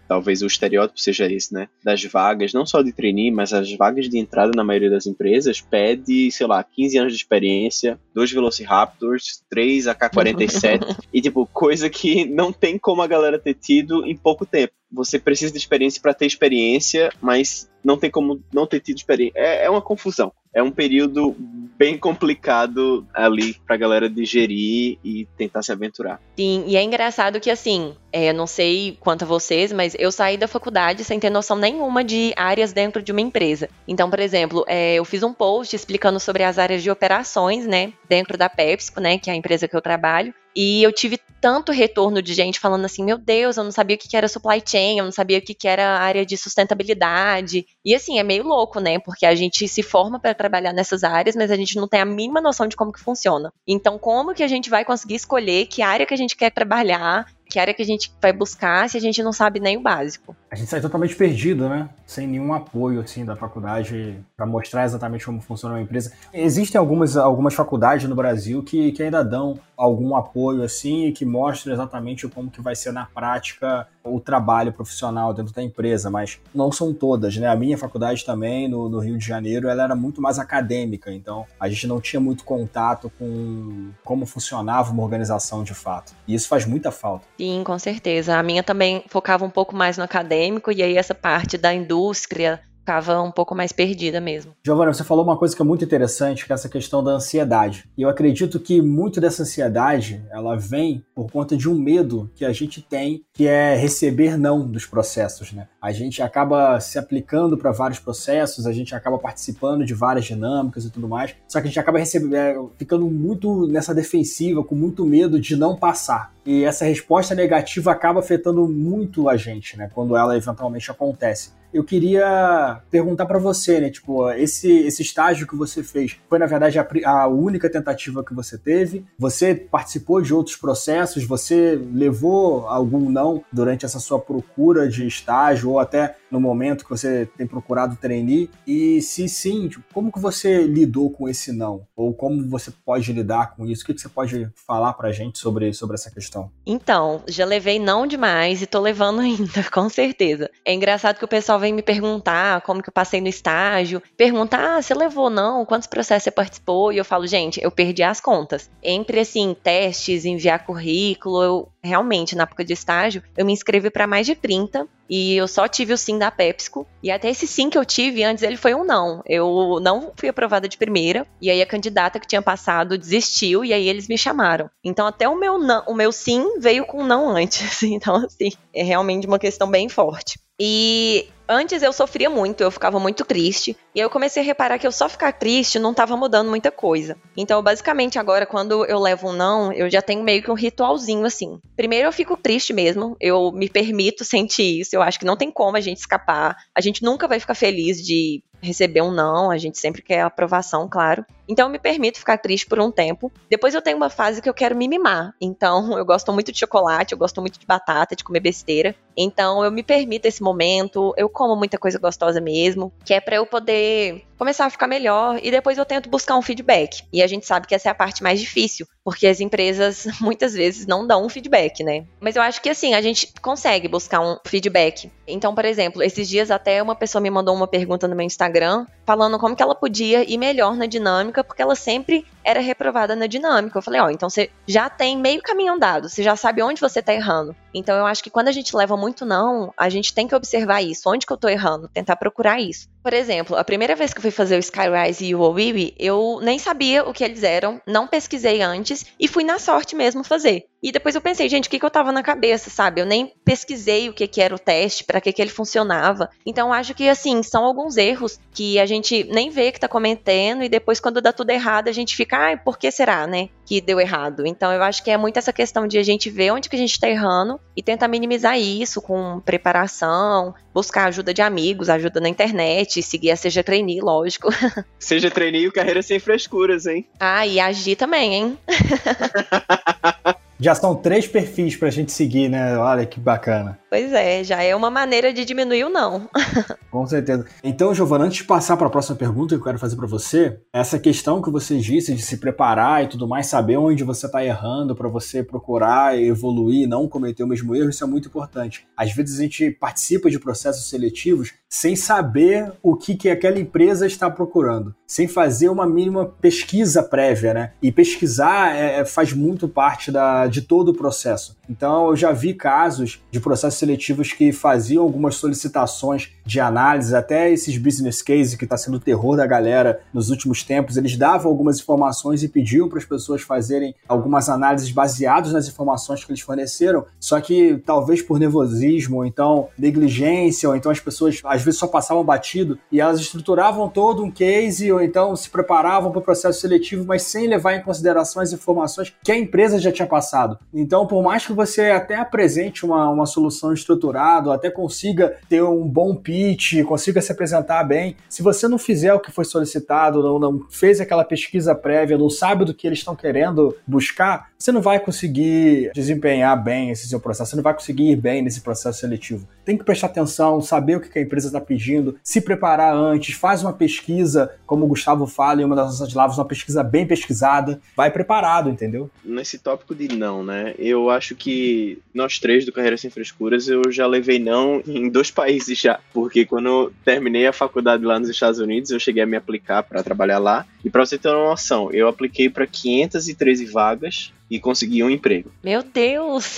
talvez 0.08 0.42
o 0.42 0.48
estereótipo 0.48 1.00
seja 1.00 1.32
esse, 1.32 1.54
né? 1.54 1.68
Das 1.84 2.04
vagas, 2.04 2.54
não 2.54 2.66
só 2.66 2.82
de 2.82 2.92
trainee, 2.92 3.32
mas 3.32 3.54
as 3.54 3.72
vagas 3.74 4.10
de 4.10 4.18
entrada 4.18 4.52
na 4.56 4.64
maioria 4.64 4.90
das 4.90 5.06
empresas, 5.06 5.62
pede, 5.62 6.32
sei 6.32 6.48
lá, 6.48 6.64
15 6.64 6.98
anos 6.98 7.14
de 7.14 7.20
experiência, 7.20 8.00
dois 8.14 8.32
Velociraptors, 8.32 9.44
três 9.50 9.88
AK-47, 9.88 10.98
e 11.14 11.22
tipo, 11.22 11.46
coisa 11.48 11.90
que 11.90 12.26
não 12.26 12.52
tem 12.52 12.78
como 12.78 13.02
a 13.02 13.08
galera 13.08 13.40
ter 13.40 13.54
tido 13.54 14.06
em 14.06 14.16
pouco 14.16 14.46
tempo 14.46 14.74
você 14.92 15.20
precisa 15.20 15.52
de 15.52 15.58
experiência 15.58 16.02
para 16.02 16.14
ter 16.14 16.26
experiência, 16.26 17.12
mas 17.22 17.70
não 17.84 17.98
tem 17.98 18.10
como 18.10 18.42
não 18.54 18.68
ter 18.68 18.80
tido 18.80 18.98
experiência. 18.98 19.38
É, 19.38 19.66
é 19.66 19.70
uma 19.70 19.82
confusão. 19.82 20.32
É 20.54 20.64
um 20.64 20.72
período 20.72 21.36
bem 21.78 21.98
complicado 21.98 23.08
ali 23.14 23.54
pra 23.66 23.78
galera 23.78 24.10
digerir 24.10 24.98
e 25.04 25.28
tentar 25.38 25.62
se 25.62 25.72
aventurar. 25.72 26.20
Sim, 26.36 26.66
e 26.68 26.76
é 26.76 26.84
engraçado 26.84 27.40
que 27.40 27.52
assim, 27.52 27.96
é, 28.12 28.34
não 28.34 28.48
sei 28.48 28.98
quanto 29.00 29.24
a 29.24 29.28
vocês, 29.28 29.72
mas 29.72 29.96
eu 29.98 30.12
saí 30.12 30.38
da 30.38 30.48
faculdade 30.48 31.04
sem 31.04 31.20
ter 31.20 31.30
noção 31.30 31.56
nenhuma 31.56 32.04
de 32.04 32.34
áreas 32.36 32.74
dentro 32.74 33.02
de 33.02 33.12
uma 33.12 33.22
empresa. 33.22 33.70
Então, 33.88 34.10
por 34.10 34.20
exemplo, 34.20 34.66
é, 34.68 34.96
eu 34.96 35.06
fiz 35.06 35.22
um 35.22 35.32
post 35.32 35.76
explicando 35.76 36.20
sobre 36.20 36.44
as 36.44 36.58
áreas 36.58 36.82
de 36.82 36.90
operações, 36.90 37.66
né, 37.68 37.94
dentro 38.10 38.38
da 38.38 38.50
PepsiCo, 38.50 39.00
né, 39.00 39.18
que 39.20 39.30
é 39.30 39.34
a 39.34 39.38
empresa 39.38 39.68
que 39.68 39.76
eu 39.76 39.82
trabalho. 39.82 40.34
E 40.56 40.84
eu 40.84 40.92
tive 40.92 41.20
tanto 41.40 41.72
retorno 41.72 42.22
de 42.22 42.34
gente 42.34 42.60
falando 42.60 42.86
assim: 42.86 43.04
meu 43.04 43.18
Deus, 43.18 43.58
eu 43.58 43.64
não 43.64 43.72
sabia 43.72 43.96
o 43.96 44.00
que 44.00 44.16
era 44.16 44.28
supply 44.28 44.62
chain, 44.66 45.00
eu 45.00 45.06
não 45.06 45.12
sabia 45.12 45.38
o 45.38 45.42
que 45.42 45.68
era 45.68 46.00
área 46.00 46.26
de 46.26 46.38
sustentabilidade. 46.38 47.66
E 47.84 47.96
assim, 47.96 48.20
é 48.20 48.24
meio 48.24 48.44
louco, 48.44 48.80
né? 48.80 49.00
Porque 49.00 49.26
a 49.26 49.36
gente 49.36 49.68
se 49.68 49.84
forma 49.84 50.20
para 50.20 50.34
trabalhar 50.34 50.74
nessas 50.74 51.04
áreas, 51.04 51.36
mas 51.36 51.52
a 51.52 51.56
gente 51.56 51.76
não 51.76 51.88
tem 51.88 52.02
a 52.02 52.06
mínima 52.06 52.42
noção 52.42 52.68
de 52.68 52.76
como 52.76 52.92
que 52.92 53.00
funciona. 53.00 53.54
Então, 53.68 53.98
como 53.98 54.34
que 54.34 54.44
a 54.44 54.48
gente 54.48 54.70
vai 54.70 54.84
conseguir 54.84 55.16
escolher 55.16 55.68
que 55.68 55.82
área 55.82 56.06
que 56.06 56.14
a 56.14 56.18
gente 56.18 56.36
quer 56.36 56.52
trabalhar 56.52 57.26
que 57.50 57.58
área 57.58 57.74
que 57.74 57.82
a 57.82 57.86
gente 57.86 58.14
vai 58.22 58.32
buscar 58.32 58.88
se 58.88 58.96
a 58.96 59.02
gente 59.02 59.24
não 59.24 59.34
sabe 59.34 59.60
nem 59.60 59.76
o 59.76 59.82
básico. 59.82 60.36
A 60.52 60.56
gente 60.56 60.70
sai 60.70 60.82
totalmente 60.82 61.16
perdido, 61.16 61.70
né? 61.70 61.90
Sem 62.08 62.28
nenhum 62.28 62.54
apoio 62.54 63.02
assim 63.02 63.24
da 63.24 63.36
faculdade 63.36 64.20
para 64.36 64.46
mostrar 64.46 64.84
exatamente 64.84 65.26
como 65.26 65.40
funciona 65.42 65.76
uma 65.76 65.82
empresa. 65.82 66.12
Existem 66.34 66.80
algumas, 66.80 67.16
algumas 67.16 67.54
faculdades 67.54 68.10
no 68.10 68.16
Brasil 68.16 68.64
que, 68.64 68.92
que 68.92 69.04
ainda 69.04 69.24
dão 69.24 69.60
algum 69.78 70.16
apoio 70.16 70.64
assim 70.64 71.06
e 71.06 71.12
que 71.12 71.24
mostram 71.24 71.74
exatamente 71.74 72.28
como 72.28 72.50
que 72.50 72.62
vai 72.62 72.76
ser 72.76 72.92
na 72.92 73.06
prática 73.06 73.88
o 74.04 74.20
trabalho 74.20 74.74
profissional 74.74 75.34
dentro 75.34 75.54
da 75.54 75.62
empresa, 75.62 76.10
mas 76.10 76.40
não 76.54 76.72
são 76.72 76.94
todas, 76.94 77.38
né? 77.38 77.48
A 77.48 77.56
minha 77.56 77.78
faculdade 77.78 78.26
também, 78.26 78.68
no, 78.68 78.90
no, 78.90 79.00
Rio 79.00 79.18
de 79.18 79.26
Janeiro, 79.26 79.68
ela 79.68 79.84
era 79.84 79.96
muito 79.96 80.22
mais 80.22 80.40
acadêmica, 80.40 81.12
então 81.12 81.46
a 81.60 81.70
gente 81.70 81.86
não 81.86 82.02
tinha 82.02 82.20
muito 82.20 82.44
contato 82.44 83.12
com 83.20 83.92
como 84.04 84.26
funcionava 84.26 84.92
uma 84.92 85.04
organização 85.04 85.64
de 85.64 85.74
fato. 85.74 86.14
E 86.28 86.34
isso 86.34 86.48
faz 86.48 86.66
muita 86.66 86.92
falta. 86.92 87.26
Sim, 87.38 87.62
com 87.64 87.78
certeza. 87.78 88.38
A 88.38 88.44
minha 88.44 88.64
também 88.64 89.04
focava 89.08 89.46
um 89.46 89.50
pouco 89.50 89.76
mais 89.76 89.98
no 89.98 90.04
acadêmico, 90.04 90.39
e 90.72 90.82
aí 90.82 90.98
essa 90.98 91.14
parte 91.16 91.58
da 91.58 91.74
indústria, 91.74 92.62
ficava 92.80 93.22
um 93.22 93.32
pouco 93.32 93.54
mais 93.54 93.72
perdida 93.72 94.20
mesmo. 94.20 94.54
Giovana, 94.64 94.94
você 94.94 95.04
falou 95.04 95.24
uma 95.24 95.38
coisa 95.38 95.56
que 95.56 95.62
é 95.62 95.66
muito 95.66 95.86
interessante, 95.86 96.46
que 96.46 96.52
é 96.52 96.56
essa 96.56 96.68
questão 96.68 97.04
da 97.04 97.12
ansiedade. 97.12 97.88
E 97.98 98.02
eu 98.02 98.10
acredito 98.10 98.60
que 98.60 98.82
muito 98.82 99.22
dessa 99.22 99.44
ansiedade, 99.44 100.24
ela 100.32 100.56
vem 100.58 101.04
por 101.14 101.32
conta 101.32 101.56
de 101.56 101.70
um 101.70 101.78
medo 101.78 102.30
que 102.36 102.44
a 102.44 102.52
gente 102.52 102.82
tem, 102.82 103.24
que 103.34 103.48
é 103.48 103.76
receber 103.76 104.38
não 104.38 104.68
dos 104.68 104.86
processos, 104.86 105.54
né? 105.54 105.68
A 105.82 105.92
gente 105.92 106.22
acaba 106.22 106.80
se 106.80 106.98
aplicando 106.98 107.58
para 107.58 107.72
vários 107.72 108.00
processos, 108.00 108.66
a 108.66 108.72
gente 108.72 108.96
acaba 108.96 109.18
participando 109.18 109.86
de 109.86 109.94
várias 109.94 110.26
dinâmicas 110.26 110.86
e 110.86 110.90
tudo 110.90 111.08
mais, 111.08 111.36
só 111.48 111.60
que 111.60 111.68
a 111.68 111.70
gente 111.70 111.80
acaba 111.80 112.00
recebendo, 112.00 112.36
é, 112.36 112.56
ficando 112.78 113.06
muito 113.06 113.68
nessa 113.68 113.94
defensiva, 113.94 114.64
com 114.64 114.76
muito 114.76 115.06
medo 115.06 115.40
de 115.40 115.56
não 115.56 115.76
passar. 115.76 116.34
E 116.46 116.64
essa 116.64 116.86
resposta 116.86 117.36
negativa 117.36 117.92
acaba 117.92 118.20
afetando 118.20 118.68
muito 118.68 119.30
a 119.30 119.38
gente, 119.38 119.78
né? 119.78 119.90
Quando 119.94 120.16
ela 120.16 120.36
eventualmente 120.36 120.90
acontece 120.90 121.59
eu 121.74 121.84
queria 121.84 122.82
perguntar 122.90 123.26
para 123.26 123.40
você, 123.40 123.80
né? 123.80 123.90
Tipo, 123.90 124.30
esse, 124.32 124.72
esse 124.72 125.02
estágio 125.02 125.48
que 125.48 125.56
você 125.56 125.84
fez 125.84 126.18
foi, 126.28 126.40
na 126.40 126.46
verdade, 126.46 126.80
a, 126.80 126.88
a, 127.06 127.28
única 127.28 127.70
tentativa 127.70 128.24
que 128.24 128.34
você 128.34 128.58
teve? 128.58 129.06
Você 129.18 129.54
participou 129.54 130.22
de 130.22 130.34
outros 130.34 130.56
processos? 130.56 131.24
Você 131.24 131.80
levou 131.94 132.68
algum 132.68 133.10
não 133.10 133.44
durante 133.52 133.86
essa 133.86 134.00
sua 134.00 134.20
procura 134.20 134.88
de 134.88 135.06
estágio 135.06 135.72
ou 135.72 135.80
até 135.80 136.16
no 136.32 136.40
momento 136.40 136.84
que 136.84 136.90
você 136.90 137.28
tem 137.38 137.46
procurado 137.46 137.96
trainee? 137.96 138.50
E 138.66 139.02
se 139.02 139.28
sim, 139.30 139.68
tipo, 139.68 139.84
como 139.94 140.12
que 140.12 140.20
você 140.20 140.64
lidou 140.64 141.12
com 141.12 141.30
esse 141.30 141.52
não? 141.52 141.86
Ou 141.96 142.14
como 142.14 142.48
você 142.50 142.72
pode 142.86 143.12
lidar 143.14 143.56
com 143.56 143.66
isso? 143.66 143.84
O 143.84 143.86
que, 143.86 143.94
que 143.94 144.02
você 144.02 144.10
pode 144.10 144.50
falar 144.68 144.94
pra 144.94 145.12
gente 145.12 145.38
sobre, 145.38 145.74
sobre 145.74 145.96
essa 145.96 146.12
questão? 146.12 146.52
Então, 146.66 147.24
já 147.28 147.46
levei 147.46 147.80
não 147.80 148.08
demais 148.08 148.62
e 148.62 148.68
tô 148.68 148.80
levando 148.80 149.20
ainda, 149.22 149.64
com 149.72 149.88
certeza. 149.90 150.50
É 150.66 150.74
engraçado 150.74 151.18
que 151.18 151.26
o 151.26 151.28
pessoal 151.28 151.59
vem 151.60 151.74
me 151.74 151.82
perguntar 151.82 152.62
como 152.62 152.82
que 152.82 152.90
eu 152.90 152.94
passei 152.94 153.22
no 153.22 153.28
estágio, 153.28 154.02
perguntar, 154.18 154.78
ah, 154.78 154.82
você 154.82 154.94
levou 154.94 155.30
não? 155.30 155.66
Quantos 155.66 155.88
processos 155.88 156.24
você 156.24 156.32
participou? 156.32 156.92
E 156.92 156.98
eu 156.98 157.06
falo, 157.06 157.28
gente, 157.28 157.62
eu 157.62 157.70
perdi 157.70 158.02
as 158.04 158.20
contas. 158.20 158.70
Entre, 158.82 159.20
assim, 159.20 159.56
testes, 159.62 160.26
enviar 160.26 160.66
currículo, 160.66 161.44
eu 161.44 161.70
realmente, 161.82 162.36
na 162.36 162.44
época 162.44 162.64
de 162.64 162.74
estágio, 162.74 163.24
eu 163.38 163.46
me 163.46 163.54
inscrevi 163.54 163.90
para 163.90 164.08
mais 164.08 164.26
de 164.26 164.36
30 164.36 164.88
e 165.10 165.36
eu 165.36 165.48
só 165.48 165.68
tive 165.68 165.94
o 165.94 165.98
sim 165.98 166.18
da 166.18 166.30
PepsiCo. 166.30 166.86
E 167.02 167.10
até 167.10 167.30
esse 167.30 167.48
sim 167.48 167.70
que 167.70 167.78
eu 167.78 167.84
tive 167.84 168.24
antes, 168.24 168.44
ele 168.44 168.58
foi 168.58 168.76
um 168.76 168.84
não. 168.84 169.24
Eu 169.26 169.80
não 169.82 170.12
fui 170.16 170.30
aprovada 170.30 170.68
de 170.70 170.78
primeira. 170.78 171.26
E 171.42 171.50
aí 171.50 171.62
a 171.62 171.66
candidata 171.66 172.20
que 172.20 172.28
tinha 172.28 172.42
passado 172.42 172.98
desistiu 172.98 173.66
e 173.66 173.74
aí 173.74 173.88
eles 173.88 174.08
me 174.08 174.18
chamaram. 174.18 174.70
Então 174.84 175.08
até 175.08 175.28
o 175.28 175.40
meu 175.40 175.58
não, 175.58 175.84
o 175.88 175.96
meu 175.96 176.12
sim 176.12 176.60
veio 176.60 176.86
com 176.86 177.04
não 177.04 177.30
antes. 177.30 177.82
Então 178.00 178.16
assim, 178.18 178.52
é 178.74 178.84
realmente 178.84 179.26
uma 179.26 179.40
questão 179.40 179.70
bem 179.70 179.90
forte. 179.90 180.40
E 180.60 181.28
Antes 181.52 181.82
eu 181.82 181.92
sofria 181.92 182.30
muito, 182.30 182.62
eu 182.62 182.70
ficava 182.70 183.00
muito 183.00 183.26
triste. 183.26 183.76
E 183.96 184.00
aí 184.00 184.06
eu 184.06 184.10
comecei 184.10 184.44
a 184.44 184.46
reparar 184.46 184.78
que 184.78 184.86
eu 184.86 184.92
só 184.92 185.10
ficar 185.10 185.32
triste 185.32 185.80
não 185.80 185.96
tava 185.96 186.16
mudando 186.16 186.48
muita 186.48 186.70
coisa. 186.70 187.18
Então, 187.36 187.64
basicamente, 187.64 188.20
agora, 188.20 188.46
quando 188.46 188.86
eu 188.86 189.00
levo 189.00 189.30
um 189.30 189.34
não, 189.34 189.74
eu 189.74 189.90
já 189.90 190.00
tenho 190.00 190.24
meio 190.24 190.44
que 190.44 190.52
um 190.52 190.56
ritualzinho 190.56 191.26
assim. 191.26 191.60
Primeiro 191.76 192.08
eu 192.08 192.12
fico 192.12 192.38
triste 192.38 192.72
mesmo, 192.72 193.18
eu 193.20 193.52
me 193.52 193.68
permito 193.68 194.24
sentir 194.24 194.82
isso. 194.82 194.96
Eu 194.96 195.02
acho 195.02 195.18
que 195.18 195.26
não 195.26 195.36
tem 195.36 195.50
como 195.50 195.76
a 195.76 195.82
gente 195.82 195.98
escapar. 195.98 196.56
A 196.76 196.82
gente 196.82 197.02
nunca 197.02 197.28
vai 197.28 197.40
ficar 197.40 197.56
feliz 197.56 197.98
de 197.98 198.44
receber 198.62 199.02
um 199.02 199.12
não, 199.12 199.50
a 199.52 199.58
gente 199.58 199.78
sempre 199.78 200.02
quer 200.02 200.22
aprovação, 200.22 200.88
claro. 200.88 201.26
Então 201.48 201.66
eu 201.66 201.72
me 201.72 201.80
permito 201.80 202.20
ficar 202.20 202.38
triste 202.38 202.68
por 202.68 202.80
um 202.80 202.92
tempo. 202.92 203.32
Depois 203.50 203.74
eu 203.74 203.82
tenho 203.82 203.98
uma 203.98 204.10
fase 204.10 204.42
que 204.42 204.48
eu 204.48 204.54
quero 204.54 204.76
me 204.76 204.88
mimar. 204.88 205.34
Então 205.42 205.94
eu 205.98 206.06
gosto 206.06 206.32
muito 206.32 206.52
de 206.52 206.60
chocolate, 206.60 207.14
eu 207.14 207.18
gosto 207.18 207.42
muito 207.42 207.60
de 207.60 207.66
batata, 207.66 208.16
de 208.16 208.24
comer 208.24 208.40
besteira. 208.40 208.96
Então 209.18 209.64
eu 209.64 209.72
me 209.72 209.82
permito 209.82 210.28
esse 210.28 210.44
momento, 210.44 211.14
eu 211.18 211.28
como 211.28 211.56
muita 211.56 211.78
coisa 211.78 211.98
gostosa 211.98 212.40
mesmo, 212.40 212.94
que 213.04 213.14
é 213.14 213.20
para 213.20 213.38
eu 213.38 213.46
poder 213.46 214.24
começar 214.38 214.66
a 214.66 214.70
ficar 214.70 214.88
melhor 214.88 215.40
e 215.44 215.52
depois 215.52 215.78
eu 215.78 215.86
tento 215.86 216.10
buscar 216.10 216.38
um 216.38 216.42
feedback. 216.42 217.04
E 217.12 217.22
a 217.24 217.28
gente 217.28 217.46
sabe 217.46 217.68
que 217.68 217.76
essa 217.76 217.90
é 217.90 217.92
a 217.92 217.96
parte 217.96 218.24
mais 218.24 218.40
difícil, 218.40 218.88
porque 219.10 219.26
as 219.26 219.40
empresas 219.40 220.06
muitas 220.22 220.54
vezes 220.54 220.86
não 220.86 221.08
dão 221.08 221.26
um 221.26 221.30
feedback, 221.30 221.84
né? 221.84 222.06
Mas 222.20 222.36
eu 222.36 222.44
acho 222.44 222.62
que 222.62 222.70
assim, 222.70 222.94
a 222.94 223.02
gente 223.02 223.34
consegue 223.42 223.88
buscar 223.88 224.20
um 224.20 224.38
feedback. 224.46 225.12
Então, 225.28 225.56
por 225.56 225.66
exemplo, 225.66 226.04
esses 226.04 226.30
dias 226.30 226.52
até 226.52 226.82
uma 226.82 226.94
pessoa 226.94 227.20
me 227.20 227.32
mandou 227.32 227.56
uma 227.56 227.66
pergunta 227.66 228.08
no 228.08 228.16
meu 228.16 228.24
Instagram 228.24 228.86
falando 229.08 229.40
como 229.40 229.56
que 229.56 229.64
ela 229.64 229.74
podia 229.74 230.32
ir 230.32 230.38
melhor 230.38 230.76
na 230.76 230.86
dinâmica, 230.86 231.44
porque 231.44 231.64
ela 231.64 231.74
sempre 231.74 232.24
era 232.44 232.60
reprovada 232.60 233.16
na 233.16 233.26
dinâmica. 233.26 233.80
Eu 233.80 233.82
falei, 233.82 234.00
ó, 234.00 234.06
oh, 234.06 234.10
então 234.12 234.30
você 234.30 234.52
já 234.68 234.90
tem 234.90 235.18
meio 235.18 235.42
caminho 235.42 235.74
andado, 235.74 236.08
você 236.08 236.22
já 236.22 236.36
sabe 236.36 236.62
onde 236.62 236.80
você 236.80 237.02
tá 237.02 237.12
errando. 237.12 237.56
Então 237.74 237.98
eu 237.98 238.06
acho 238.06 238.24
que 238.24 238.30
quando 238.30 238.48
a 238.48 238.52
gente 238.52 238.76
leva 238.76 238.96
muito 238.96 239.26
não, 239.26 239.74
a 239.76 239.90
gente 239.90 240.14
tem 240.14 240.28
que 240.28 240.36
observar 240.36 240.82
isso, 240.82 241.10
onde 241.10 241.26
que 241.26 241.34
eu 241.34 241.38
tô 241.38 241.48
errando, 241.48 241.88
tentar 241.88 242.16
procurar 242.16 242.60
isso. 242.60 242.88
Por 243.02 243.14
exemplo, 243.14 243.56
a 243.56 243.64
primeira 243.64 243.96
vez 243.96 244.14
que 244.14 244.20
eu 244.20 244.22
fui 244.22 244.32
fazer 244.32 244.58
o 244.58 244.60
Skyrise 244.60 245.26
e 245.26 245.34
o 245.34 245.42
Owiwi, 245.42 245.96
eu 245.98 246.40
nem 246.42 246.60
sabia 246.60 247.04
o 247.04 247.14
que 247.14 247.24
eles 247.24 247.44
eram, 247.44 247.82
não 247.88 248.08
pesquisei 248.08 248.62
antes 248.62 248.99
e 249.20 249.28
fui 249.28 249.44
na 249.44 249.60
sorte 249.60 249.96
mesmo 249.96 250.24
fazer. 250.24 250.66
E 250.82 250.92
depois 250.92 251.14
eu 251.14 251.22
pensei, 251.22 251.50
gente, 251.50 251.68
o 251.68 251.70
que, 251.70 251.78
que 251.78 251.86
eu 251.86 251.90
tava 251.90 252.12
na 252.12 252.24
cabeça, 252.24 252.70
sabe? 252.70 253.02
Eu 253.02 253.06
nem 253.06 253.34
pesquisei 253.44 254.08
o 254.08 254.14
que, 254.14 254.28
que 254.28 254.42
era 254.42 254.56
o 254.56 254.60
teste, 254.60 255.04
para 255.04 255.20
que, 255.20 255.34
que 255.34 255.42
ele 255.42 255.52
funcionava. 255.52 256.30
Então 256.46 256.72
acho 256.72 256.94
que, 256.94 257.10
assim, 257.10 257.44
são 257.44 257.66
alguns 257.66 257.98
erros 257.98 258.40
que 258.54 258.80
a 258.80 258.86
gente 258.86 259.26
nem 259.26 259.50
vê 259.50 259.72
que 259.72 259.80
tá 259.80 259.88
cometendo 259.88 260.64
e 260.64 260.70
depois, 260.70 261.00
quando 261.00 261.22
dá 261.22 261.34
tudo 261.34 261.50
errado, 261.50 261.90
a 261.90 261.92
gente 261.92 262.16
fica, 262.16 262.38
ai, 262.38 262.54
ah, 262.54 262.58
por 262.58 262.78
que 262.78 262.90
será, 262.92 263.28
né? 263.28 263.50
Que 263.66 263.82
deu 263.82 264.00
errado. 264.00 264.46
Então 264.46 264.72
eu 264.72 264.82
acho 264.82 265.04
que 265.04 265.12
é 265.12 265.18
muito 265.18 265.38
essa 265.38 265.52
questão 265.52 265.86
de 265.86 265.98
a 265.98 266.04
gente 266.04 266.30
ver 266.30 266.52
onde 266.52 266.70
que 266.70 266.76
a 266.76 266.80
gente 266.80 267.00
tá 267.00 267.10
errando 267.10 267.60
e 267.76 267.84
tentar 267.84 268.08
minimizar 268.08 268.58
isso 268.58 269.02
com 269.02 269.42
preparação, 269.42 270.54
buscar 270.74 271.08
ajuda 271.08 271.34
de 271.34 271.42
amigos, 271.42 271.90
ajuda 271.90 272.20
na 272.20 272.30
internet, 272.30 273.04
seguir 273.04 273.32
a 273.32 273.36
Seja 273.36 273.64
Trainee, 273.64 274.02
lógico. 274.02 274.50
Seja 274.98 275.30
Trainee 275.30 275.68
e 275.68 275.72
carreira 275.72 276.02
sem 276.02 276.20
frescuras, 276.20 276.86
hein? 276.86 277.06
Ah, 277.20 277.46
e 277.46 277.60
agir 277.60 277.96
também, 277.96 278.34
hein? 278.34 278.58
Já 280.60 280.76
são 280.76 280.94
três 280.94 281.26
perfis 281.26 281.78
pra 281.78 281.90
gente 281.90 282.12
seguir, 282.12 282.50
né? 282.50 282.78
Olha 282.78 283.06
que 283.06 283.18
bacana. 283.18 283.80
Pois 283.90 284.14
é, 284.14 284.44
já 284.44 284.62
é 284.62 284.76
uma 284.76 284.92
maneira 284.92 285.34
de 285.34 285.44
diminuir 285.44 285.84
o 285.84 285.90
não. 285.90 286.30
Com 286.92 287.08
certeza. 287.08 287.46
Então, 287.64 287.94
Giovana, 287.94 288.26
antes 288.26 288.38
de 288.38 288.44
passar 288.44 288.78
para 288.78 288.86
a 288.86 288.90
próxima 288.90 289.16
pergunta 289.16 289.56
que 289.56 289.62
eu 289.62 289.64
quero 289.64 289.80
fazer 289.80 289.96
para 289.96 290.06
você, 290.06 290.60
essa 290.72 291.00
questão 291.00 291.42
que 291.42 291.50
você 291.50 291.78
disse 291.78 292.14
de 292.14 292.22
se 292.22 292.38
preparar 292.38 293.04
e 293.04 293.08
tudo 293.08 293.28
mais, 293.28 293.48
saber 293.48 293.78
onde 293.78 294.04
você 294.04 294.28
está 294.28 294.46
errando 294.46 294.96
para 294.96 295.10
você 295.10 295.44
procurar 295.44 296.20
evoluir, 296.20 296.88
não 296.88 297.08
cometer 297.08 297.44
o 297.44 297.48
mesmo 297.48 297.76
erro, 297.76 297.90
isso 297.90 298.04
é 298.04 298.08
muito 298.08 298.28
importante. 298.28 298.86
Às 298.96 299.12
vezes 299.12 299.40
a 299.40 299.44
gente 299.44 299.72
participa 299.72 300.30
de 300.30 300.40
processos 300.40 300.88
seletivos 300.88 301.54
sem 301.68 301.96
saber 301.96 302.72
o 302.82 302.96
que, 302.96 303.16
que 303.16 303.30
aquela 303.30 303.60
empresa 303.60 304.06
está 304.06 304.30
procurando, 304.30 304.94
sem 305.06 305.28
fazer 305.28 305.70
uma 305.70 305.86
mínima 305.86 306.26
pesquisa 306.26 307.04
prévia, 307.04 307.54
né? 307.54 307.72
E 307.82 307.92
pesquisar 307.92 308.76
é, 308.76 309.00
é 309.00 309.06
faz 309.06 309.34
muito 309.34 309.68
parte 309.68 310.12
da, 310.12 310.48
de 310.48 310.62
todo 310.62 310.90
o 310.90 310.98
processo. 310.98 311.58
Então, 311.70 312.10
eu 312.10 312.16
já 312.16 312.32
vi 312.32 312.56
casos 312.56 313.22
de 313.30 313.40
processos 313.40 313.79
seletivos 313.80 314.34
que 314.34 314.52
faziam 314.52 315.04
algumas 315.04 315.36
solicitações 315.36 316.32
de 316.50 316.60
análise, 316.60 317.16
até 317.16 317.52
esses 317.52 317.78
business 317.78 318.24
cases 318.24 318.56
que 318.56 318.64
está 318.64 318.76
sendo 318.76 318.96
o 318.96 319.00
terror 319.00 319.38
da 319.38 319.46
galera 319.46 320.00
nos 320.12 320.32
últimos 320.32 320.64
tempos, 320.64 320.98
eles 320.98 321.16
davam 321.16 321.52
algumas 321.52 321.80
informações 321.80 322.42
e 322.42 322.48
pediam 322.48 322.90
para 322.90 322.98
as 322.98 323.06
pessoas 323.06 323.44
fazerem 323.44 323.94
algumas 324.08 324.50
análises 324.50 324.92
baseadas 324.92 325.54
nas 325.54 325.68
informações 325.68 326.26
que 326.26 326.32
eles 326.32 326.42
forneceram, 326.42 327.06
só 327.20 327.40
que 327.40 327.80
talvez 327.86 328.24
por 328.24 328.40
nervosismo, 328.40 329.18
ou 329.18 329.26
então 329.26 329.68
negligência, 329.78 330.68
ou 330.68 330.76
então 330.76 330.92
as 330.92 331.00
pessoas 331.00 331.40
às 331.46 331.62
vezes 331.62 331.80
só 331.80 331.86
passavam 331.86 332.24
batido 332.24 332.80
e 332.92 333.00
elas 333.00 333.20
estruturavam 333.20 333.88
todo 333.88 334.24
um 334.24 334.32
case, 334.32 334.92
ou 334.92 335.02
então 335.02 335.36
se 335.36 335.52
preparavam 335.52 336.10
para 336.10 336.20
o 336.20 336.24
processo 336.24 336.62
seletivo, 336.62 337.06
mas 337.06 337.22
sem 337.22 337.48
levar 337.48 337.76
em 337.76 337.84
consideração 337.84 338.42
as 338.42 338.52
informações 338.52 339.14
que 339.24 339.32
a 339.32 339.38
empresa 339.38 339.78
já 339.78 339.92
tinha 339.92 340.08
passado. 340.08 340.58
Então, 340.74 341.06
por 341.06 341.22
mais 341.22 341.46
que 341.46 341.54
você 341.54 341.92
até 341.92 342.16
apresente 342.16 342.84
uma, 342.84 343.08
uma 343.08 343.28
solução 343.28 343.72
estruturada, 343.72 344.52
até 344.52 344.72
consiga 344.72 345.38
ter 345.48 345.62
um 345.62 345.88
bom 345.88 346.16
pitch, 346.40 346.82
consiga 346.86 347.22
se 347.22 347.34
apresentar 347.34 347.84
bem, 347.84 348.16
se 348.30 348.42
você 348.42 348.66
não 348.66 348.78
fizer 348.78 349.14
o 349.14 349.20
que 349.20 349.30
foi 349.30 349.44
solicitado, 349.44 350.24
não, 350.24 350.40
não 350.40 350.66
fez 350.70 351.02
aquela 351.02 351.26
pesquisa 351.26 351.76
prévia, 351.76 352.18
não 352.18 352.30
sabe 352.30 352.64
do 352.64 352.74
que 352.74 352.88
eles 352.88 353.00
estão 353.00 353.14
querendo 353.14 353.76
buscar, 353.86 354.49
você 354.62 354.74
não 354.74 354.82
vai 354.82 355.00
conseguir 355.00 355.90
desempenhar 355.94 356.62
bem 356.62 356.90
esse 356.90 357.08
seu 357.08 357.18
processo, 357.18 357.52
você 357.52 357.56
não 357.56 357.64
vai 357.64 357.74
conseguir 357.74 358.12
ir 358.12 358.18
bem 358.18 358.42
nesse 358.42 358.60
processo 358.60 359.00
seletivo. 359.00 359.48
Tem 359.64 359.78
que 359.78 359.86
prestar 359.86 360.08
atenção, 360.08 360.62
saber 360.62 360.98
o 360.98 361.00
que 361.00 361.18
a 361.18 361.22
empresa 361.22 361.48
está 361.48 361.62
pedindo, 361.62 362.18
se 362.22 362.42
preparar 362.42 362.94
antes, 362.94 363.36
faz 363.36 363.64
uma 363.64 363.72
pesquisa, 363.72 364.54
como 364.66 364.84
o 364.84 364.88
Gustavo 364.90 365.26
fala 365.26 365.62
em 365.62 365.66
uma 365.66 365.78
das 365.78 365.98
nossas 365.98 366.14
lives, 366.14 366.38
uma 366.38 366.44
pesquisa 366.44 366.84
bem 366.84 367.08
pesquisada, 367.08 367.80
vai 367.96 368.12
preparado, 368.12 368.70
entendeu? 368.70 369.10
Nesse 369.24 369.60
tópico 369.60 369.96
de 369.96 370.10
não, 370.10 370.44
né? 370.44 370.76
Eu 370.78 371.10
acho 371.10 371.36
que 371.36 372.00
nós 372.14 372.38
três 372.38 372.66
do 372.66 372.74
Carreira 372.74 372.98
Sem 372.98 373.10
Frescuras, 373.10 373.70
eu 373.70 373.90
já 373.90 374.06
levei 374.08 374.40
não 374.40 374.84
em 374.86 375.08
dois 375.10 375.32
países 375.32 375.80
já, 375.80 376.02
porque 376.14 376.46
quando 376.46 376.68
eu 376.68 376.94
terminei 377.06 377.48
a 377.48 377.54
faculdade 377.54 378.04
lá 378.04 378.20
nos 378.20 378.28
Estados 378.28 378.60
Unidos, 378.60 378.92
eu 378.92 379.00
cheguei 379.00 379.24
a 379.24 379.26
me 379.26 379.38
aplicar 379.38 379.84
para 379.84 380.04
trabalhar 380.04 380.40
lá, 380.40 380.66
e 380.84 380.90
para 380.90 381.06
você 381.06 381.18
ter 381.18 381.30
uma 381.30 381.52
noção, 381.52 381.90
eu 381.94 382.10
apliquei 382.10 382.50
para 382.50 382.68
513 382.68 383.66
vagas 383.66 384.34
e 384.50 384.60
consegui 384.60 385.04
um 385.04 385.10
emprego. 385.10 385.52
Meu 385.64 385.84
Deus! 385.84 386.58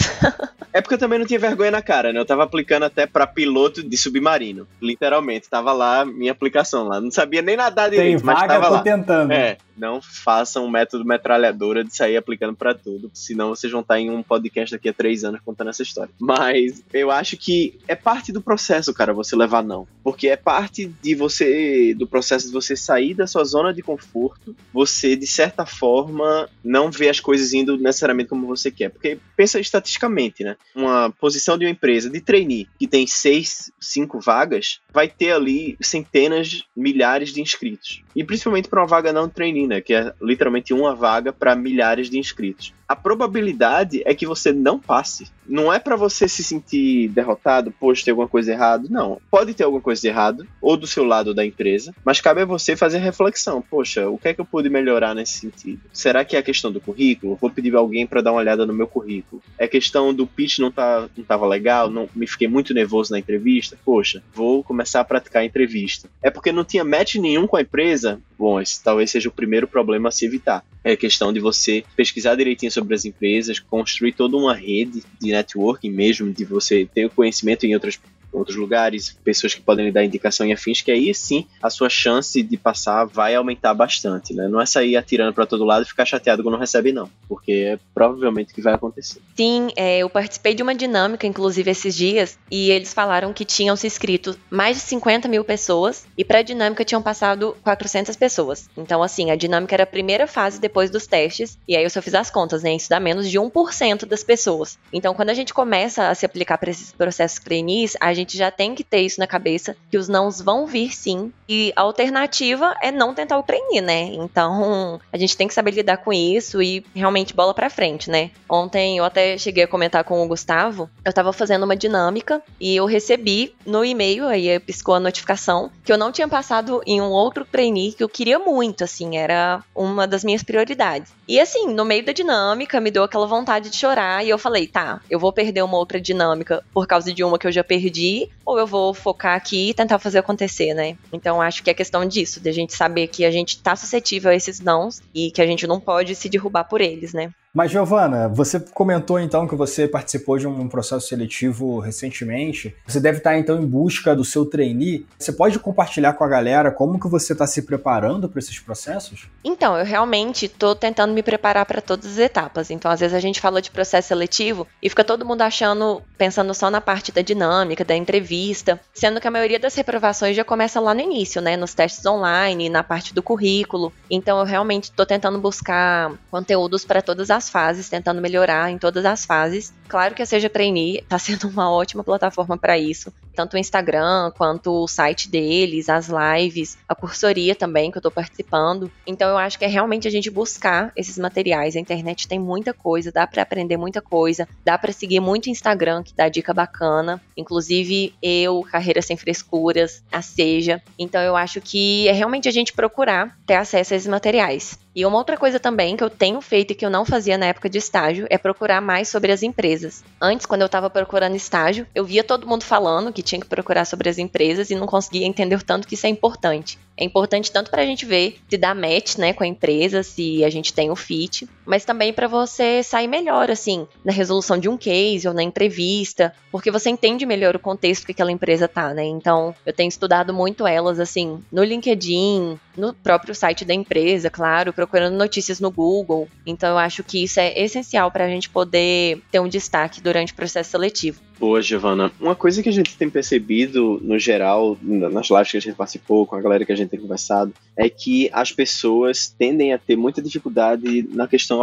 é 0.73 0.81
porque 0.81 0.95
eu 0.95 0.99
também 0.99 1.19
não 1.19 1.25
tinha 1.25 1.39
vergonha 1.39 1.71
na 1.71 1.81
cara, 1.81 2.13
né? 2.13 2.19
Eu 2.19 2.25
tava 2.25 2.43
aplicando 2.43 2.83
até 2.83 3.05
para 3.05 3.27
piloto 3.27 3.83
de 3.83 3.97
submarino. 3.97 4.67
Literalmente, 4.81 5.49
tava 5.49 5.73
lá 5.73 6.05
minha 6.05 6.31
aplicação 6.31 6.87
lá. 6.87 7.01
Não 7.01 7.11
sabia 7.11 7.41
nem 7.41 7.57
nadar 7.57 7.89
direito, 7.89 8.17
Tem 8.17 8.25
vaga, 8.25 8.39
mas 8.39 8.47
tava 8.47 8.67
tô 8.67 8.73
lá. 8.73 8.81
tentando. 8.81 9.31
É, 9.31 9.57
não 9.81 9.99
façam 10.01 10.65
um 10.65 10.69
método 10.69 11.03
metralhadora 11.03 11.83
de 11.83 11.95
sair 11.95 12.15
aplicando 12.15 12.55
para 12.55 12.73
tudo, 12.75 13.09
senão 13.13 13.49
vocês 13.49 13.71
vão 13.71 13.81
estar 13.81 13.99
em 13.99 14.09
um 14.09 14.21
podcast 14.21 14.75
daqui 14.75 14.87
a 14.89 14.93
três 14.93 15.23
anos 15.23 15.41
contando 15.43 15.69
essa 15.71 15.81
história. 15.81 16.13
Mas 16.19 16.83
eu 16.93 17.09
acho 17.09 17.35
que 17.35 17.79
é 17.87 17.95
parte 17.95 18.31
do 18.31 18.41
processo, 18.41 18.93
cara, 18.93 19.11
você 19.11 19.35
levar 19.35 19.63
não. 19.63 19.87
Porque 20.03 20.27
é 20.27 20.35
parte 20.35 20.85
de 21.01 21.15
você, 21.15 21.95
do 21.95 22.05
processo 22.07 22.47
de 22.47 22.53
você 22.53 22.75
sair 22.75 23.13
da 23.15 23.25
sua 23.25 23.43
zona 23.43 23.73
de 23.73 23.81
conforto, 23.81 24.55
você, 24.71 25.15
de 25.15 25.27
certa 25.27 25.65
forma, 25.65 26.47
não 26.63 26.91
ver 26.91 27.09
as 27.09 27.19
coisas 27.19 27.51
indo 27.53 27.77
necessariamente 27.81 28.29
como 28.29 28.47
você 28.47 28.71
quer. 28.71 28.89
Porque 28.89 29.17
pensa 29.35 29.59
estatisticamente, 29.59 30.43
né? 30.43 30.55
Uma 30.75 31.11
posição 31.11 31.57
de 31.57 31.65
uma 31.65 31.71
empresa 31.71 32.09
de 32.09 32.21
trainee 32.21 32.67
que 32.79 32.87
tem 32.87 33.05
seis, 33.07 33.71
cinco 33.79 34.19
vagas, 34.19 34.79
vai 34.93 35.07
ter 35.07 35.31
ali 35.31 35.77
centenas, 35.81 36.63
milhares 36.75 37.33
de 37.33 37.41
inscritos. 37.41 38.03
E 38.15 38.23
principalmente 38.23 38.69
para 38.69 38.81
uma 38.81 38.87
vaga 38.87 39.11
não 39.11 39.29
trainee, 39.29 39.67
né? 39.67 39.81
Que 39.81 39.93
é 39.93 40.13
literalmente 40.21 40.73
uma 40.73 40.95
vaga 40.95 41.33
para 41.33 41.55
milhares 41.55 42.09
de 42.09 42.17
inscritos 42.17 42.73
a 42.91 42.95
probabilidade 42.95 44.03
é 44.05 44.13
que 44.13 44.27
você 44.27 44.51
não 44.51 44.77
passe. 44.77 45.31
Não 45.47 45.71
é 45.71 45.79
para 45.79 45.95
você 45.95 46.27
se 46.27 46.43
sentir 46.43 47.09
derrotado, 47.09 47.73
poxa, 47.79 48.05
tem 48.05 48.11
alguma 48.11 48.27
coisa 48.27 48.51
errada. 48.51 48.87
Não. 48.89 49.21
Pode 49.29 49.53
ter 49.53 49.63
alguma 49.63 49.81
coisa 49.81 50.01
de 50.01 50.07
errado, 50.07 50.47
ou 50.61 50.77
do 50.77 50.87
seu 50.87 51.03
lado 51.03 51.33
da 51.33 51.45
empresa, 51.45 51.93
mas 52.03 52.21
cabe 52.21 52.41
a 52.41 52.45
você 52.45 52.75
fazer 52.75 52.97
a 52.97 53.01
reflexão. 53.01 53.61
Poxa, 53.61 54.09
o 54.09 54.17
que 54.17 54.29
é 54.29 54.33
que 54.33 54.41
eu 54.41 54.45
pude 54.45 54.69
melhorar 54.69 55.13
nesse 55.13 55.39
sentido? 55.39 55.81
Será 55.91 56.23
que 56.23 56.35
é 56.35 56.39
a 56.39 56.43
questão 56.43 56.71
do 56.71 56.81
currículo? 56.81 57.37
Vou 57.39 57.49
pedir 57.49 57.75
alguém 57.75 58.05
para 58.05 58.21
dar 58.21 58.31
uma 58.31 58.39
olhada 58.39 58.65
no 58.65 58.73
meu 58.73 58.87
currículo. 58.87 59.41
É 59.57 59.67
questão 59.67 60.13
do 60.13 60.27
pitch 60.27 60.59
não 60.59 60.71
tá 60.71 61.07
não 61.15 61.23
tava 61.23 61.47
legal, 61.47 61.89
não 61.89 62.07
me 62.15 62.27
fiquei 62.27 62.47
muito 62.47 62.73
nervoso 62.73 63.11
na 63.11 63.19
entrevista. 63.19 63.77
Poxa, 63.83 64.23
vou 64.33 64.63
começar 64.63 65.01
a 65.01 65.05
praticar 65.05 65.41
a 65.41 65.45
entrevista. 65.45 66.09
É 66.21 66.29
porque 66.29 66.51
não 66.51 66.63
tinha 66.63 66.83
match 66.83 67.15
nenhum 67.15 67.47
com 67.47 67.57
a 67.57 67.61
empresa. 67.61 68.21
Bom, 68.37 68.59
esse 68.59 68.83
talvez 68.83 69.11
seja 69.11 69.29
o 69.29 69.31
primeiro 69.31 69.67
problema 69.67 70.09
a 70.09 70.11
se 70.11 70.25
evitar. 70.25 70.63
É 70.83 70.95
questão 70.95 71.31
de 71.31 71.39
você 71.39 71.83
pesquisar 71.95 72.35
direitinho 72.35 72.71
sobre 72.71 72.95
as 72.95 73.05
empresas, 73.05 73.59
construir 73.59 74.13
toda 74.13 74.35
uma 74.35 74.55
rede 74.55 75.03
de 75.19 75.31
networking 75.41 75.91
mesmo, 75.91 76.31
de 76.31 76.45
você 76.45 76.85
ter 76.85 77.05
o 77.05 77.09
conhecimento 77.09 77.65
em 77.65 77.73
outras 77.73 77.99
outros 78.31 78.57
lugares, 78.57 79.17
pessoas 79.23 79.53
que 79.53 79.61
podem 79.61 79.85
lhe 79.85 79.91
dar 79.91 80.03
indicação 80.03 80.45
e 80.45 80.53
afins, 80.53 80.81
que 80.81 80.91
aí 80.91 81.13
sim 81.13 81.45
a 81.61 81.69
sua 81.69 81.89
chance 81.89 82.41
de 82.41 82.57
passar 82.57 83.05
vai 83.05 83.35
aumentar 83.35 83.73
bastante, 83.73 84.33
né? 84.33 84.47
Não 84.47 84.61
é 84.61 84.65
sair 84.65 84.95
atirando 84.95 85.33
para 85.33 85.45
todo 85.45 85.65
lado 85.65 85.83
e 85.83 85.87
ficar 85.87 86.05
chateado 86.05 86.43
quando 86.43 86.53
não 86.53 86.59
recebe, 86.59 86.91
não, 86.91 87.09
porque 87.27 87.51
é 87.51 87.79
provavelmente 87.93 88.53
que 88.53 88.61
vai 88.61 88.73
acontecer. 88.73 89.21
Sim, 89.35 89.69
é, 89.75 89.99
eu 89.99 90.09
participei 90.09 90.53
de 90.53 90.63
uma 90.63 90.75
dinâmica, 90.75 91.27
inclusive, 91.27 91.69
esses 91.69 91.95
dias, 91.95 92.37
e 92.49 92.71
eles 92.71 92.93
falaram 92.93 93.33
que 93.33 93.45
tinham 93.45 93.75
se 93.75 93.87
inscrito 93.87 94.37
mais 94.49 94.77
de 94.77 94.83
50 94.83 95.27
mil 95.27 95.43
pessoas, 95.43 96.05
e 96.17 96.23
para 96.23 96.39
a 96.39 96.43
dinâmica 96.43 96.85
tinham 96.85 97.01
passado 97.01 97.55
400 97.63 98.15
pessoas. 98.15 98.69
Então, 98.77 99.03
assim, 99.03 99.31
a 99.31 99.35
dinâmica 99.35 99.75
era 99.75 99.83
a 99.83 99.87
primeira 99.87 100.27
fase 100.27 100.59
depois 100.59 100.89
dos 100.89 101.07
testes, 101.07 101.57
e 101.67 101.75
aí 101.75 101.83
eu 101.83 101.89
só 101.89 102.01
fiz 102.01 102.13
as 102.13 102.29
contas, 102.29 102.63
né? 102.63 102.75
Isso 102.75 102.89
dá 102.89 102.99
menos 102.99 103.29
de 103.29 103.37
1% 103.37 104.05
das 104.05 104.23
pessoas. 104.23 104.77
Então, 104.91 105.13
quando 105.13 105.29
a 105.29 105.33
gente 105.33 105.53
começa 105.53 106.09
a 106.09 106.15
se 106.15 106.25
aplicar 106.25 106.57
para 106.57 106.69
esses 106.69 106.91
processos 106.91 107.39
trainees, 107.39 107.95
a 107.99 108.13
gente 108.13 108.20
já 108.29 108.51
tem 108.51 108.75
que 108.75 108.83
ter 108.83 109.01
isso 109.01 109.19
na 109.19 109.27
cabeça, 109.27 109.75
que 109.89 109.97
os 109.97 110.07
nãos 110.07 110.41
vão 110.41 110.65
vir 110.65 110.93
sim, 110.93 111.31
e 111.47 111.73
a 111.75 111.81
alternativa 111.81 112.75
é 112.81 112.91
não 112.91 113.13
tentar 113.13 113.37
o 113.37 113.43
trainee, 113.43 113.81
né? 113.81 114.03
Então, 114.13 114.99
a 115.11 115.17
gente 115.17 115.35
tem 115.35 115.47
que 115.47 115.53
saber 115.53 115.71
lidar 115.71 115.97
com 115.97 116.13
isso 116.13 116.61
e 116.61 116.85
realmente 116.95 117.33
bola 117.33 117.53
para 117.53 117.69
frente, 117.69 118.09
né? 118.09 118.31
Ontem 118.49 118.97
eu 118.97 119.03
até 119.03 119.37
cheguei 119.37 119.63
a 119.63 119.67
comentar 119.67 120.03
com 120.03 120.23
o 120.23 120.27
Gustavo, 120.27 120.89
eu 121.03 121.13
tava 121.13 121.33
fazendo 121.33 121.63
uma 121.63 121.75
dinâmica 121.75 122.41
e 122.59 122.75
eu 122.75 122.85
recebi 122.85 123.53
no 123.65 123.83
e-mail, 123.83 124.27
aí 124.27 124.59
piscou 124.59 124.95
a 124.95 124.99
notificação, 124.99 125.71
que 125.83 125.91
eu 125.91 125.97
não 125.97 126.11
tinha 126.11 126.27
passado 126.27 126.81
em 126.85 127.01
um 127.01 127.09
outro 127.09 127.45
trainee 127.45 127.93
que 127.93 128.03
eu 128.03 128.09
queria 128.09 128.39
muito, 128.39 128.83
assim, 128.83 129.17
era 129.17 129.63
uma 129.75 130.07
das 130.07 130.23
minhas 130.23 130.43
prioridades. 130.43 131.11
E 131.27 131.39
assim, 131.39 131.73
no 131.73 131.85
meio 131.85 132.05
da 132.05 132.11
dinâmica, 132.11 132.79
me 132.79 132.91
deu 132.91 133.03
aquela 133.03 133.25
vontade 133.25 133.69
de 133.69 133.77
chorar 133.77 134.25
e 134.25 134.29
eu 134.29 134.37
falei, 134.37 134.67
tá, 134.67 134.99
eu 135.09 135.19
vou 135.19 135.31
perder 135.31 135.61
uma 135.63 135.77
outra 135.77 135.99
dinâmica 135.99 136.63
por 136.73 136.85
causa 136.85 137.13
de 137.13 137.23
uma 137.23 137.39
que 137.39 137.47
eu 137.47 137.51
já 137.51 137.63
perdi, 137.63 138.10
ou 138.45 138.57
eu 138.59 138.67
vou 138.67 138.93
focar 138.93 139.35
aqui 139.35 139.69
e 139.69 139.73
tentar 139.73 139.99
fazer 139.99 140.19
acontecer, 140.19 140.73
né? 140.73 140.97
Então 141.11 141.41
acho 141.41 141.63
que 141.63 141.69
é 141.69 141.73
questão 141.73 142.05
disso, 142.05 142.39
de 142.39 142.49
a 142.49 142.53
gente 142.53 142.73
saber 142.73 143.07
que 143.07 143.25
a 143.25 143.31
gente 143.31 143.61
tá 143.61 143.75
suscetível 143.75 144.31
a 144.31 144.35
esses 144.35 144.59
nãos 144.59 145.01
e 145.13 145.31
que 145.31 145.41
a 145.41 145.47
gente 145.47 145.67
não 145.67 145.79
pode 145.79 146.15
se 146.15 146.29
derrubar 146.29 146.65
por 146.65 146.81
eles, 146.81 147.13
né? 147.13 147.31
Mas, 147.53 147.69
Giovana, 147.69 148.29
você 148.29 148.61
comentou 148.61 149.19
então 149.19 149.45
que 149.45 149.55
você 149.55 149.85
participou 149.85 150.37
de 150.37 150.47
um 150.47 150.69
processo 150.69 151.05
seletivo 151.05 151.79
recentemente. 151.79 152.73
Você 152.87 152.97
deve 152.97 153.17
estar 153.17 153.37
então 153.37 153.61
em 153.61 153.65
busca 153.65 154.15
do 154.15 154.23
seu 154.23 154.45
trainee. 154.45 155.05
Você 155.19 155.33
pode 155.33 155.59
compartilhar 155.59 156.13
com 156.13 156.23
a 156.23 156.29
galera 156.29 156.71
como 156.71 156.97
que 156.97 157.09
você 157.09 157.33
está 157.33 157.45
se 157.45 157.63
preparando 157.63 158.29
para 158.29 158.39
esses 158.39 158.57
processos? 158.57 159.27
Então, 159.43 159.77
eu 159.77 159.83
realmente 159.83 160.45
estou 160.45 160.73
tentando 160.73 161.13
me 161.13 161.21
preparar 161.21 161.65
para 161.65 161.81
todas 161.81 162.13
as 162.13 162.19
etapas. 162.19 162.71
Então, 162.71 162.89
às 162.89 163.01
vezes 163.01 163.13
a 163.13 163.19
gente 163.19 163.41
fala 163.41 163.61
de 163.61 163.69
processo 163.69 164.07
seletivo 164.07 164.65
e 164.81 164.87
fica 164.87 165.03
todo 165.03 165.25
mundo 165.25 165.41
achando, 165.41 166.01
pensando 166.17 166.53
só 166.53 166.71
na 166.71 166.79
parte 166.79 167.11
da 167.11 167.21
dinâmica, 167.21 167.83
da 167.83 167.97
entrevista, 167.97 168.79
sendo 168.93 169.19
que 169.19 169.27
a 169.27 169.31
maioria 169.31 169.59
das 169.59 169.75
reprovações 169.75 170.37
já 170.37 170.45
começa 170.45 170.79
lá 170.79 170.93
no 170.93 171.01
início, 171.01 171.41
né? 171.41 171.57
Nos 171.57 171.73
testes 171.73 172.05
online, 172.05 172.69
na 172.69 172.81
parte 172.81 173.13
do 173.13 173.21
currículo. 173.21 173.91
Então, 174.09 174.39
eu 174.39 174.45
realmente 174.45 174.85
estou 174.85 175.05
tentando 175.05 175.37
buscar 175.37 176.13
conteúdos 176.29 176.85
para 176.85 177.01
todas 177.01 177.29
as 177.29 177.40
as 177.41 177.49
fases, 177.49 177.89
tentando 177.89 178.21
melhorar 178.21 178.71
em 178.71 178.77
todas 178.77 179.03
as 179.03 179.25
fases. 179.25 179.73
Claro 179.87 180.13
que 180.13 180.21
a 180.21 180.25
Seja 180.25 180.49
Trainee 180.49 180.99
está 180.99 181.17
sendo 181.19 181.49
uma 181.49 181.69
ótima 181.69 182.03
plataforma 182.03 182.57
para 182.57 182.77
isso, 182.77 183.11
tanto 183.35 183.55
o 183.55 183.57
Instagram 183.57 184.31
quanto 184.37 184.71
o 184.71 184.87
site 184.87 185.27
deles, 185.29 185.89
as 185.89 186.07
lives, 186.07 186.77
a 186.87 186.95
cursoria 186.95 187.55
também 187.55 187.91
que 187.91 187.97
eu 187.97 187.99
estou 187.99 188.11
participando. 188.11 188.91
Então 189.05 189.29
eu 189.29 189.37
acho 189.37 189.57
que 189.57 189.65
é 189.65 189.67
realmente 189.67 190.07
a 190.07 190.11
gente 190.11 190.29
buscar 190.29 190.91
esses 190.95 191.17
materiais. 191.17 191.75
A 191.75 191.79
internet 191.79 192.27
tem 192.27 192.39
muita 192.39 192.73
coisa, 192.73 193.11
dá 193.11 193.25
para 193.25 193.41
aprender 193.41 193.77
muita 193.77 194.01
coisa, 194.01 194.47
dá 194.63 194.77
para 194.77 194.93
seguir 194.93 195.19
muito 195.19 195.49
Instagram 195.49 196.03
que 196.03 196.13
dá 196.13 196.29
dica 196.29 196.53
bacana, 196.53 197.21
inclusive 197.35 198.13
eu, 198.21 198.61
Carreira 198.71 199.01
Sem 199.01 199.17
Frescuras, 199.17 200.03
a 200.11 200.21
Seja. 200.21 200.81
Então 200.97 201.21
eu 201.21 201.35
acho 201.35 201.59
que 201.59 202.07
é 202.07 202.11
realmente 202.11 202.47
a 202.47 202.51
gente 202.51 202.73
procurar 202.73 203.35
ter 203.45 203.55
acesso 203.55 203.93
a 203.93 203.97
esses 203.97 204.07
materiais. 204.07 204.79
E 204.93 205.05
uma 205.05 205.17
outra 205.17 205.37
coisa 205.37 205.59
também 205.59 205.95
que 205.95 206.03
eu 206.03 206.09
tenho 206.09 206.41
feito 206.41 206.71
e 206.71 206.75
que 206.75 206.85
eu 206.85 206.89
não 206.89 207.05
fazia 207.05 207.37
na 207.37 207.45
época 207.45 207.69
de 207.69 207.77
estágio 207.77 208.27
é 208.29 208.37
procurar 208.37 208.81
mais 208.81 209.07
sobre 209.07 209.31
as 209.31 209.41
empresas. 209.41 210.03
Antes, 210.19 210.45
quando 210.45 210.61
eu 210.61 210.65
estava 210.65 210.89
procurando 210.89 211.35
estágio, 211.35 211.87
eu 211.95 212.03
via 212.03 212.23
todo 212.23 212.47
mundo 212.47 212.63
falando 212.63 213.13
que 213.13 213.23
tinha 213.23 213.39
que 213.39 213.47
procurar 213.47 213.85
sobre 213.85 214.09
as 214.09 214.17
empresas 214.17 214.69
e 214.69 214.75
não 214.75 214.85
conseguia 214.85 215.25
entender 215.25 215.55
o 215.55 215.63
tanto 215.63 215.87
que 215.87 215.95
isso 215.95 216.05
é 216.05 216.09
importante. 216.09 216.77
É 216.97 217.05
importante 217.05 217.51
tanto 217.51 217.71
para 217.71 217.81
a 217.81 217.85
gente 217.85 218.05
ver 218.05 218.37
se 218.49 218.57
dá 218.57 218.75
match, 218.75 219.15
né, 219.15 219.33
com 219.33 219.43
a 219.43 219.47
empresa, 219.47 220.03
se 220.03 220.43
a 220.43 220.49
gente 220.49 220.73
tem 220.73 220.91
o 220.91 220.95
fit, 220.95 221.47
mas 221.65 221.85
também 221.85 222.11
para 222.13 222.27
você 222.27 222.83
sair 222.83 223.07
melhor, 223.07 223.49
assim, 223.49 223.87
na 224.03 224.11
resolução 224.11 224.57
de 224.57 224.69
um 224.69 224.77
case 224.77 225.27
ou 225.27 225.33
na 225.33 225.41
entrevista, 225.41 226.33
porque 226.51 226.69
você 226.69 226.89
entende 226.89 227.25
melhor 227.25 227.55
o 227.55 227.59
contexto 227.59 228.05
que 228.05 228.11
aquela 228.11 228.31
empresa 228.31 228.67
tá, 228.67 228.93
né? 228.93 229.05
Então, 229.05 229.55
eu 229.65 229.73
tenho 229.73 229.87
estudado 229.87 230.33
muito 230.33 230.67
elas, 230.67 230.99
assim, 230.99 231.41
no 231.51 231.63
LinkedIn, 231.63 232.59
no 232.75 232.93
próprio 232.93 233.33
site 233.35 233.65
da 233.65 233.73
empresa, 233.73 234.29
claro, 234.29 234.73
procurando 234.73 235.17
notícias 235.17 235.59
no 235.59 235.71
Google. 235.71 236.27
Então, 236.45 236.69
eu 236.69 236.77
acho 236.77 237.03
que 237.03 237.23
isso 237.23 237.39
é 237.39 237.59
essencial 237.59 238.11
para 238.11 238.25
a 238.25 238.29
gente 238.29 238.49
poder 238.49 239.21
ter 239.31 239.39
um 239.39 239.47
destaque 239.47 240.01
durante 240.01 240.33
o 240.33 240.35
processo 240.35 240.71
seletivo. 240.71 241.19
Boa, 241.39 241.61
Giovana. 241.61 242.11
Uma 242.19 242.35
coisa 242.35 242.61
que 242.61 242.69
a 242.69 242.71
gente 242.71 242.95
tem 242.95 243.09
percebido, 243.09 243.99
no 244.03 244.19
geral, 244.19 244.77
nas 244.81 245.29
lives 245.29 245.51
que 245.51 245.57
a 245.57 245.61
gente 245.61 245.75
participou, 245.75 246.25
com 246.25 246.35
a 246.35 246.41
galera 246.41 246.63
que 246.63 246.71
a 246.71 246.75
gente 246.75 246.89
tem 246.89 246.99
conversado, 246.99 247.51
é 247.81 247.89
que 247.89 248.29
as 248.31 248.51
pessoas 248.51 249.27
tendem 249.27 249.73
a 249.73 249.77
ter 249.79 249.95
muita 249.95 250.21
dificuldade 250.21 251.01
na 251.11 251.27
questão 251.27 251.59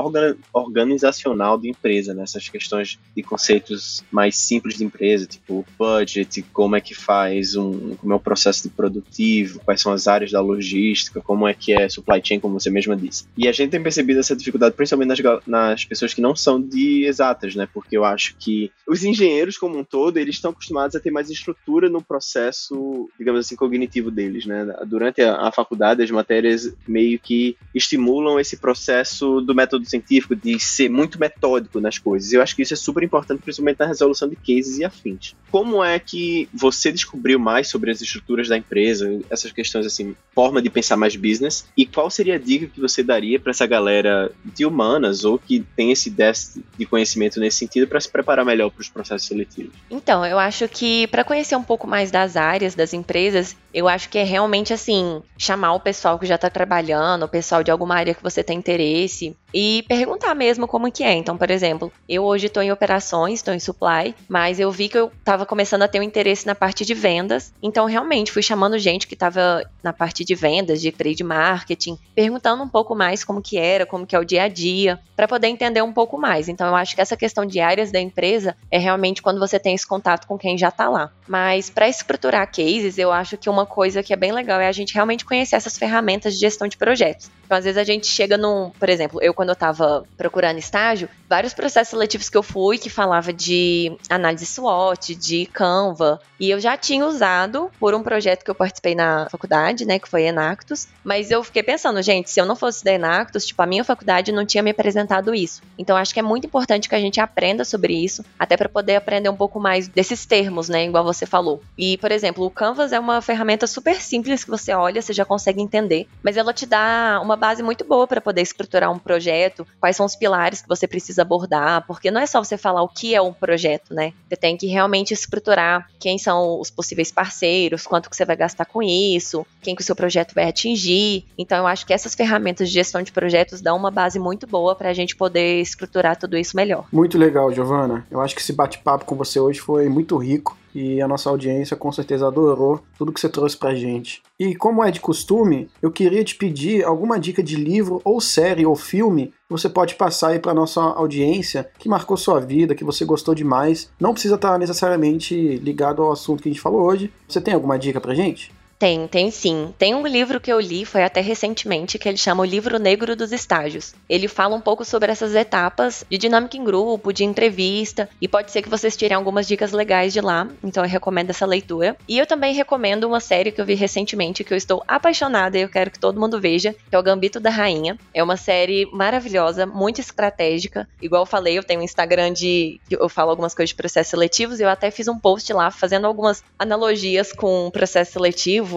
organizacional 0.53 1.57
da 1.57 1.69
empresa, 1.69 2.13
nessas 2.13 2.45
né? 2.45 2.51
questões 2.51 2.99
de 3.15 3.23
conceitos 3.23 4.03
mais 4.11 4.37
simples 4.37 4.77
de 4.77 4.85
empresa, 4.85 5.27
tipo 5.27 5.65
budget, 5.79 6.43
como 6.53 6.75
é 6.75 6.81
que 6.81 6.93
faz 6.93 7.55
um, 7.55 7.95
como 7.95 8.13
é 8.13 8.17
o 8.17 8.21
processo 8.21 8.65
de 8.65 8.69
produtivo, 8.71 9.61
quais 9.65 9.81
são 9.81 9.93
as 9.93 10.09
áreas 10.09 10.33
da 10.33 10.41
logística, 10.41 11.21
como 11.21 11.47
é 11.47 11.55
que 11.55 11.73
é 11.73 11.89
supply 11.89 12.21
chain, 12.23 12.41
como 12.41 12.59
você 12.59 12.69
mesma 12.69 12.97
disse. 12.97 13.27
E 13.37 13.47
a 13.47 13.53
gente 13.53 13.71
tem 13.71 13.81
percebido 13.83 14.19
essa 14.19 14.35
dificuldade 14.35 14.75
principalmente 14.75 15.23
nas, 15.23 15.47
nas 15.47 15.85
pessoas 15.85 16.13
que 16.13 16.21
não 16.21 16.35
são 16.35 16.61
de 16.61 17.05
exatas, 17.05 17.55
né? 17.55 17.69
Porque 17.73 17.97
eu 17.97 18.05
acho 18.05 18.35
que 18.39 18.73
os 18.89 19.05
engenheiros, 19.05 19.57
como 19.57 19.79
um 19.79 19.85
todo, 19.85 20.17
eles 20.17 20.35
estão 20.35 20.51
acostumados 20.51 20.97
a 20.97 21.01
ter 21.01 21.13
mais 21.13 21.31
estrutura 21.31 21.89
no 21.89 22.03
processo, 22.03 23.09
digamos 23.17 23.47
assim, 23.47 23.55
cognitivo 23.55 24.11
deles, 24.11 24.47
né? 24.47 24.67
Durante 24.85 25.23
a, 25.23 25.47
a 25.47 25.53
faculdade, 25.53 26.08
as 26.09 26.15
matérias 26.15 26.73
meio 26.87 27.19
que 27.19 27.57
estimulam 27.75 28.39
esse 28.41 28.57
processo 28.57 29.41
do 29.41 29.55
método 29.55 29.89
científico, 29.89 30.35
de 30.35 30.59
ser 30.59 30.89
muito 30.89 31.19
metódico 31.19 31.81
nas 31.81 31.99
coisas. 31.99 32.33
Eu 32.33 32.43
acho 32.43 32.57
que 32.57 32.63
isso 32.63 32.75
é 32.75 32.77
super 32.77 33.03
importante, 33.03 33.43
principalmente 33.43 33.79
na 33.79 33.87
resolução 33.87 34.29
de 34.29 34.37
cases 34.37 34.79
e 34.79 34.85
afins. 34.85 35.35
Como 35.51 35.83
é 35.83 35.99
que 35.99 36.49
você 36.53 36.91
descobriu 36.91 37.39
mais 37.39 37.69
sobre 37.69 37.91
as 37.91 38.01
estruturas 38.01 38.49
da 38.49 38.57
empresa, 38.57 39.21
essas 39.31 39.53
questões 39.53 39.87
assim, 39.87 40.15
forma 40.35 40.61
de 40.61 40.71
pensar 40.71 40.97
mais 40.97 41.17
business, 41.17 41.67
e 41.77 41.87
qual 41.87 42.11
seria 42.11 42.35
a 42.35 42.39
dica 42.39 42.67
que 42.67 42.81
você 42.81 43.03
daria 43.03 43.39
para 43.39 43.51
essa 43.51 43.67
galera 43.67 44.31
de 44.45 44.65
humanas 44.65 45.25
ou 45.25 45.39
que 45.39 45.65
tem 45.77 45.93
esse 45.93 46.11
déficit 46.11 46.65
de 46.77 46.87
conhecimento 46.87 47.41
nesse 47.41 47.59
sentido 47.59 47.87
para 47.87 48.01
se 48.01 48.09
preparar 48.09 48.45
melhor 48.45 48.71
para 48.71 48.81
os 48.81 48.89
processos 48.89 49.27
seletivos? 49.27 49.73
Então, 49.91 50.25
eu 50.25 50.39
acho 50.39 50.69
que 50.69 51.07
para 51.09 51.25
conhecer 51.25 51.57
um 51.57 51.63
pouco 51.63 51.87
mais 51.87 52.11
das 52.11 52.37
áreas 52.37 52.75
das 52.75 52.93
empresas, 52.93 53.57
eu 53.79 53.87
acho 53.87 54.09
que 54.09 54.19
é 54.19 54.25
realmente 54.25 54.73
assim, 54.73 55.23
chamar 55.37 55.73
o 55.75 55.81
pessoal 55.81 56.19
que 56.19 56.27
já 56.27 56.35
está 56.35 56.51
trabalhando, 56.51 57.23
o 57.23 57.29
pessoal 57.29 57.63
de 57.63 57.71
alguma 57.71 57.95
área 57.95 58.13
que 58.13 58.23
você 58.23 58.43
tem 58.43 58.59
interesse 58.59 59.37
e 59.55 59.85
perguntar 59.87 60.35
mesmo 60.35 60.67
como 60.67 60.91
que 60.91 61.05
é. 61.05 61.15
Então, 61.15 61.39
por 61.39 61.49
exemplo, 61.49 61.93
eu 62.09 62.25
hoje 62.25 62.49
estou 62.49 62.61
em 62.61 62.73
operações, 62.73 63.39
estou 63.39 63.55
em 63.55 63.61
supply, 63.61 64.17
mas 64.29 64.59
eu 64.59 64.71
vi 64.73 64.89
que 64.89 64.99
eu 64.99 65.13
estava 65.17 65.47
começando 65.47 65.83
a 65.83 65.89
ter 65.89 66.01
um 66.01 66.03
interesse 66.03 66.45
na 66.45 66.57
parte 66.57 66.85
de 66.85 66.93
vendas. 66.93 67.53
Então, 67.63 67.87
realmente 67.87 68.33
fui 68.33 68.43
chamando 68.43 68.77
gente 68.79 69.07
que 69.07 69.15
estava 69.15 69.65
na 69.81 69.93
parte 69.93 70.25
de 70.25 70.35
vendas, 70.35 70.81
de 70.81 70.91
trade 70.91 71.23
marketing, 71.23 71.97
perguntando 72.17 72.63
um 72.65 72.69
pouco 72.69 72.97
mais 72.97 73.23
como 73.23 73.41
que 73.41 73.57
era, 73.57 73.87
como 73.87 74.07
que 74.07 74.17
é 74.17 74.19
o 74.19 74.25
dia 74.25 74.43
a 74.43 74.49
dia, 74.49 74.99
para 75.15 75.29
poder 75.29 75.47
entender 75.47 75.83
um 75.83 75.93
pouco 75.93 76.19
mais. 76.19 76.49
Então, 76.49 76.67
eu 76.67 76.75
acho 76.75 76.97
que 76.97 77.01
essa 77.01 77.17
questão 77.17 77.47
de 77.47 77.61
áreas 77.61 77.93
da 77.93 78.01
empresa 78.01 78.57
é 78.73 78.79
realmente 78.79 79.23
quando 79.23 79.39
você 79.39 79.57
tem 79.59 79.75
esse 79.75 79.87
contato 79.87 80.27
com 80.27 80.37
quem 80.37 80.59
já 80.59 80.69
está 80.69 80.89
lá. 80.89 81.13
Mas 81.29 81.71
para 81.71 81.89
estruturar 81.89 82.51
cases, 82.51 82.99
eu 82.99 83.13
acho 83.13 83.37
que 83.37 83.49
uma 83.49 83.68
coisa 83.69 84.03
que 84.03 84.13
é 84.13 84.17
bem 84.17 84.33
legal 84.33 84.61
é 84.61 84.67
a 84.67 84.73
gente 84.73 84.95
realmente 84.95 85.25
conhecer 85.25 85.55
essas 85.55 85.79
ferramentas 85.79 86.35
de 86.35 86.41
gestão 86.41 86.67
de 86.67 86.77
projetos. 86.77 87.31
Então, 87.49 87.57
às 87.57 87.65
vezes 87.65 87.79
a 87.79 87.85
gente 87.85 88.07
chega 88.07 88.37
num, 88.37 88.69
por 88.79 88.91
exemplo, 88.91 89.23
eu 89.23 89.33
quando 89.33 89.49
eu 89.49 89.55
estava 89.55 90.05
procurando 90.19 90.59
estágio, 90.59 91.09
vários 91.27 91.55
processos 91.55 91.89
seletivos 91.89 92.29
que 92.29 92.37
eu 92.37 92.43
fui 92.43 92.77
que 92.77 92.91
falava 92.91 93.33
de 93.33 93.97
análise 94.11 94.45
SWOT, 94.45 95.15
de 95.15 95.47
Canva, 95.47 96.21
e 96.39 96.51
eu 96.51 96.61
já 96.61 96.77
tinha 96.77 97.07
usado 97.07 97.71
por 97.81 97.95
um 97.95 98.03
projeto 98.03 98.45
que 98.45 98.51
eu 98.51 98.55
participei 98.55 98.95
na 98.95 99.29
faculdade, 99.31 99.87
né, 99.87 99.99
que 99.99 100.07
foi 100.07 100.25
Enactus, 100.25 100.89
mas 101.03 101.31
eu 101.31 101.43
fiquei 101.43 101.63
pensando, 101.63 102.03
gente, 102.03 102.31
se 102.31 102.39
eu 102.39 102.45
não 102.45 102.55
fosse 102.55 102.85
da 102.85 102.93
Enactus, 102.93 103.47
tipo, 103.47 103.63
a 103.63 103.67
minha 103.67 103.83
faculdade 103.83 104.31
não 104.31 104.45
tinha 104.45 104.63
me 104.63 104.71
apresentado 104.71 105.35
isso. 105.35 105.63
Então 105.79 105.97
acho 105.97 106.13
que 106.13 106.21
é 106.21 106.23
muito 106.23 106.47
importante 106.47 106.87
que 106.87 106.95
a 106.95 107.01
gente 107.01 107.19
aprenda 107.19 107.65
sobre 107.65 107.95
isso, 107.95 108.23
até 108.39 108.59
para 108.59 108.69
poder 108.69 108.97
aprender 108.97 109.31
um 109.31 109.37
pouco 109.37 109.59
mais 109.59 109.89
desses 109.89 110.27
termos, 110.27 110.69
né, 110.69 110.85
igual 110.85 111.03
você 111.03 111.25
falou. 111.25 111.63
E, 111.79 111.97
por 111.97 112.13
exemplo, 112.13 112.45
o 112.45 112.51
Canvas 112.51 112.93
é 112.93 113.01
uma 113.01 113.23
ferramenta 113.23 113.48
super 113.67 114.01
simples 114.01 114.45
que 114.45 114.51
você 114.51 114.73
olha, 114.73 115.01
você 115.01 115.13
já 115.13 115.25
consegue 115.25 115.61
entender, 115.61 116.07
mas 116.23 116.37
ela 116.37 116.53
te 116.53 116.67
dá 116.67 117.21
uma 117.23 117.37
base 117.37 117.63
muito 117.63 117.85
boa 117.85 118.07
para 118.07 118.21
poder 118.21 118.43
estruturar 118.43 118.91
um 118.91 118.99
projeto, 118.99 119.67
quais 119.81 119.97
são 119.97 120.07
os 120.07 120.17
pilares 120.17 120.61
que 120.61 120.69
você 120.69 120.87
precisa 120.87 121.23
abordar, 121.23 121.85
porque 121.87 122.11
não 122.11 122.21
é 122.21 122.27
só 122.27 122.43
você 122.43 122.57
falar 122.57 122.83
o 122.83 122.89
que 122.89 123.15
é 123.15 123.23
um 123.23 123.33
projeto, 123.33 123.95
né? 123.95 124.13
Você 124.29 124.37
tem 124.37 124.57
que 124.57 124.67
realmente 124.67 125.15
estruturar 125.15 125.89
quem 125.99 126.19
são 126.19 126.61
os 126.61 126.71
possíveis 126.71 127.11
parceiros, 127.11 127.87
quanto 127.87 128.11
que 128.11 128.17
você 128.17 128.25
vai 128.25 128.37
gastar 128.37 128.65
com 128.65 128.83
isso, 128.83 129.47
quem 129.63 129.75
que 129.75 129.83
o 129.83 129.85
seu 129.85 129.97
projeto 129.97 130.35
vai 130.35 130.49
atingir. 130.49 131.25
Então 131.37 131.59
eu 131.59 131.67
acho 131.67 131.87
que 131.87 131.93
essas 131.93 132.15
ferramentas 132.15 132.69
de 132.69 132.75
gestão 132.75 133.03
de 133.03 133.13
projetos 133.13 133.61
dão 133.61 133.77
uma 133.77 133.91
base 133.91 134.19
muito 134.19 134.47
boa 134.47 134.75
para 134.75 134.91
a 134.91 134.95
gente 134.95 135.17
poder 135.17 135.61
estruturar 135.61 136.17
tudo 136.17 136.37
isso 136.37 136.57
melhor. 136.57 136.87
Muito 136.93 137.19
legal, 137.19 137.53
Giovana. 137.53 138.07
Eu 138.11 138.21
acho 138.21 138.35
que 138.35 138.41
esse 138.41 138.53
bate-papo 138.53 139.05
com 139.05 139.15
você 139.15 139.41
hoje 139.41 139.61
foi 139.61 139.89
muito 139.89 140.17
rico 140.17 140.57
e 140.79 141.03
a 141.03 141.09
nossa 141.09 141.29
audiência 141.29 141.77
com 141.77 141.91
certeza 141.91 142.29
adorou 142.29 142.81
tudo 142.97 143.13
que 143.13 143.21
você 143.21 143.29
trouxe 143.29 143.57
pra 143.57 143.75
gente. 143.75 144.23
E 144.39 144.55
como 144.55 144.85
é 144.85 144.93
de 144.93 145.01
costume, 145.01 145.69
eu 145.83 145.91
queria 145.91 146.23
te 146.23 146.37
pedir 146.37 146.85
alguma 146.85 147.19
dica 147.19 147.43
de 147.43 147.57
livro 147.57 148.01
ou 148.05 148.21
série 148.21 148.65
ou 148.65 148.77
filme 148.77 149.27
que 149.27 149.51
você 149.51 149.69
pode 149.69 149.97
passar 149.97 150.29
aí 150.29 150.39
para 150.39 150.55
nossa 150.55 150.81
audiência 150.81 151.69
que 151.79 151.89
marcou 151.89 152.17
sua 152.17 152.39
vida, 152.39 152.77
que 152.77 152.85
você 152.85 153.05
gostou 153.05 153.35
demais. 153.35 153.91
Não 153.99 154.13
precisa 154.13 154.37
estar 154.37 154.57
necessariamente 154.57 155.57
ligado 155.57 156.01
ao 156.03 156.13
assunto 156.13 156.43
que 156.43 156.49
a 156.49 156.53
gente 156.53 156.61
falou 156.61 156.83
hoje. 156.83 157.13
Você 157.27 157.41
tem 157.41 157.55
alguma 157.55 157.79
dica 157.79 158.01
pra 158.01 158.15
gente? 158.15 158.53
Tem, 158.79 159.09
tem 159.09 159.29
sim. 159.29 159.75
Tem 159.77 159.93
um 159.93 160.07
livro 160.07 160.41
que 160.41 160.53
eu 160.53 160.61
li, 160.61 160.85
foi 160.85 161.03
até 161.03 161.21
recentemente, 161.21 161.99
que 161.99 162.09
ele 162.09 162.17
chama 162.17 162.43
O 162.43 162.47
Livro 162.47 162.79
Negro 162.79 163.17
dos 163.17 163.33
Estágios. 163.33 163.93
Ele 164.09 164.29
fala 164.29 164.55
um 164.55 164.61
pouco 164.61 164.85
sobre 164.85 165.11
essas 165.11 165.35
etapas 165.35 166.05
de 166.09 166.17
dinâmica 166.17 166.57
em 166.57 166.63
grupo, 166.63 167.13
de 167.13 167.25
entrevista, 167.25 168.09
e 168.21 168.29
pode 168.29 168.53
ser 168.53 168.63
que 168.63 168.69
vocês 168.69 168.97
tirem 168.97 169.17
algumas 169.17 169.49
dicas 169.49 169.73
legais 169.73 170.13
de 170.13 170.21
lá, 170.21 170.47
então 170.63 170.85
eu 170.85 170.89
recomendo 170.89 171.31
essa 171.31 171.45
leitura. 171.45 171.97
E 172.07 172.19
eu 172.19 172.27
também 172.27 172.55
recomendo 172.55 173.03
uma 173.03 173.19
série 173.19 173.51
que 173.51 173.61
eu 173.61 173.67
vi 173.67 173.75
recentemente, 173.75 174.45
que 174.45 174.53
eu 174.53 174.57
estou 174.57 174.85
apaixonada 174.87 175.59
e 175.59 175.63
eu 175.63 175.69
quero 175.69 175.91
que 175.91 175.99
todo 175.99 176.21
mundo 176.21 176.41
veja, 176.41 176.73
que 176.89 176.95
é 176.95 176.99
O 176.99 177.03
Gambito 177.03 177.41
da 177.41 177.51
Rainha. 177.51 177.99
É 178.15 178.23
uma 178.23 178.37
série 178.37 178.87
maravilhosa, 178.93 179.67
muito 179.67 180.01
estratégica. 180.01 180.89
Igual 181.03 181.23
eu 181.23 181.27
falei, 181.27 181.59
eu 181.59 181.65
tenho 181.65 181.81
um 181.81 181.85
Instagram 181.85 182.33
de. 182.33 182.81
eu 182.89 183.09
falo 183.09 183.31
algumas 183.31 183.55
coisas 183.55 183.71
de 183.71 183.77
processos 183.77 184.11
seletivos, 184.11 184.61
e 184.61 184.63
eu 184.63 184.69
até 184.69 184.89
fiz 184.93 185.09
um 185.09 185.19
post 185.19 185.53
lá 185.53 185.69
fazendo 185.73 186.07
algumas 186.07 186.45
analogias 186.57 187.33
com 187.33 187.71
processo 187.73 188.13
seletivo 188.13 188.68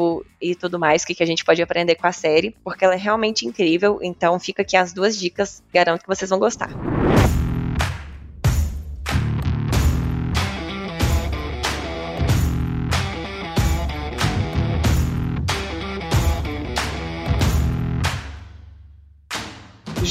e 0.41 0.55
tudo 0.55 0.79
mais, 0.79 1.03
o 1.03 1.07
que, 1.07 1.15
que 1.15 1.23
a 1.23 1.27
gente 1.27 1.45
pode 1.45 1.61
aprender 1.61 1.95
com 1.95 2.07
a 2.07 2.11
série, 2.11 2.55
porque 2.63 2.83
ela 2.83 2.95
é 2.95 2.97
realmente 2.97 3.45
incrível. 3.45 3.99
Então 4.01 4.39
fica 4.39 4.61
aqui 4.61 4.75
as 4.77 4.93
duas 4.93 5.17
dicas, 5.17 5.63
garanto 5.73 6.01
que 6.01 6.07
vocês 6.07 6.29
vão 6.29 6.39
gostar. 6.39 6.69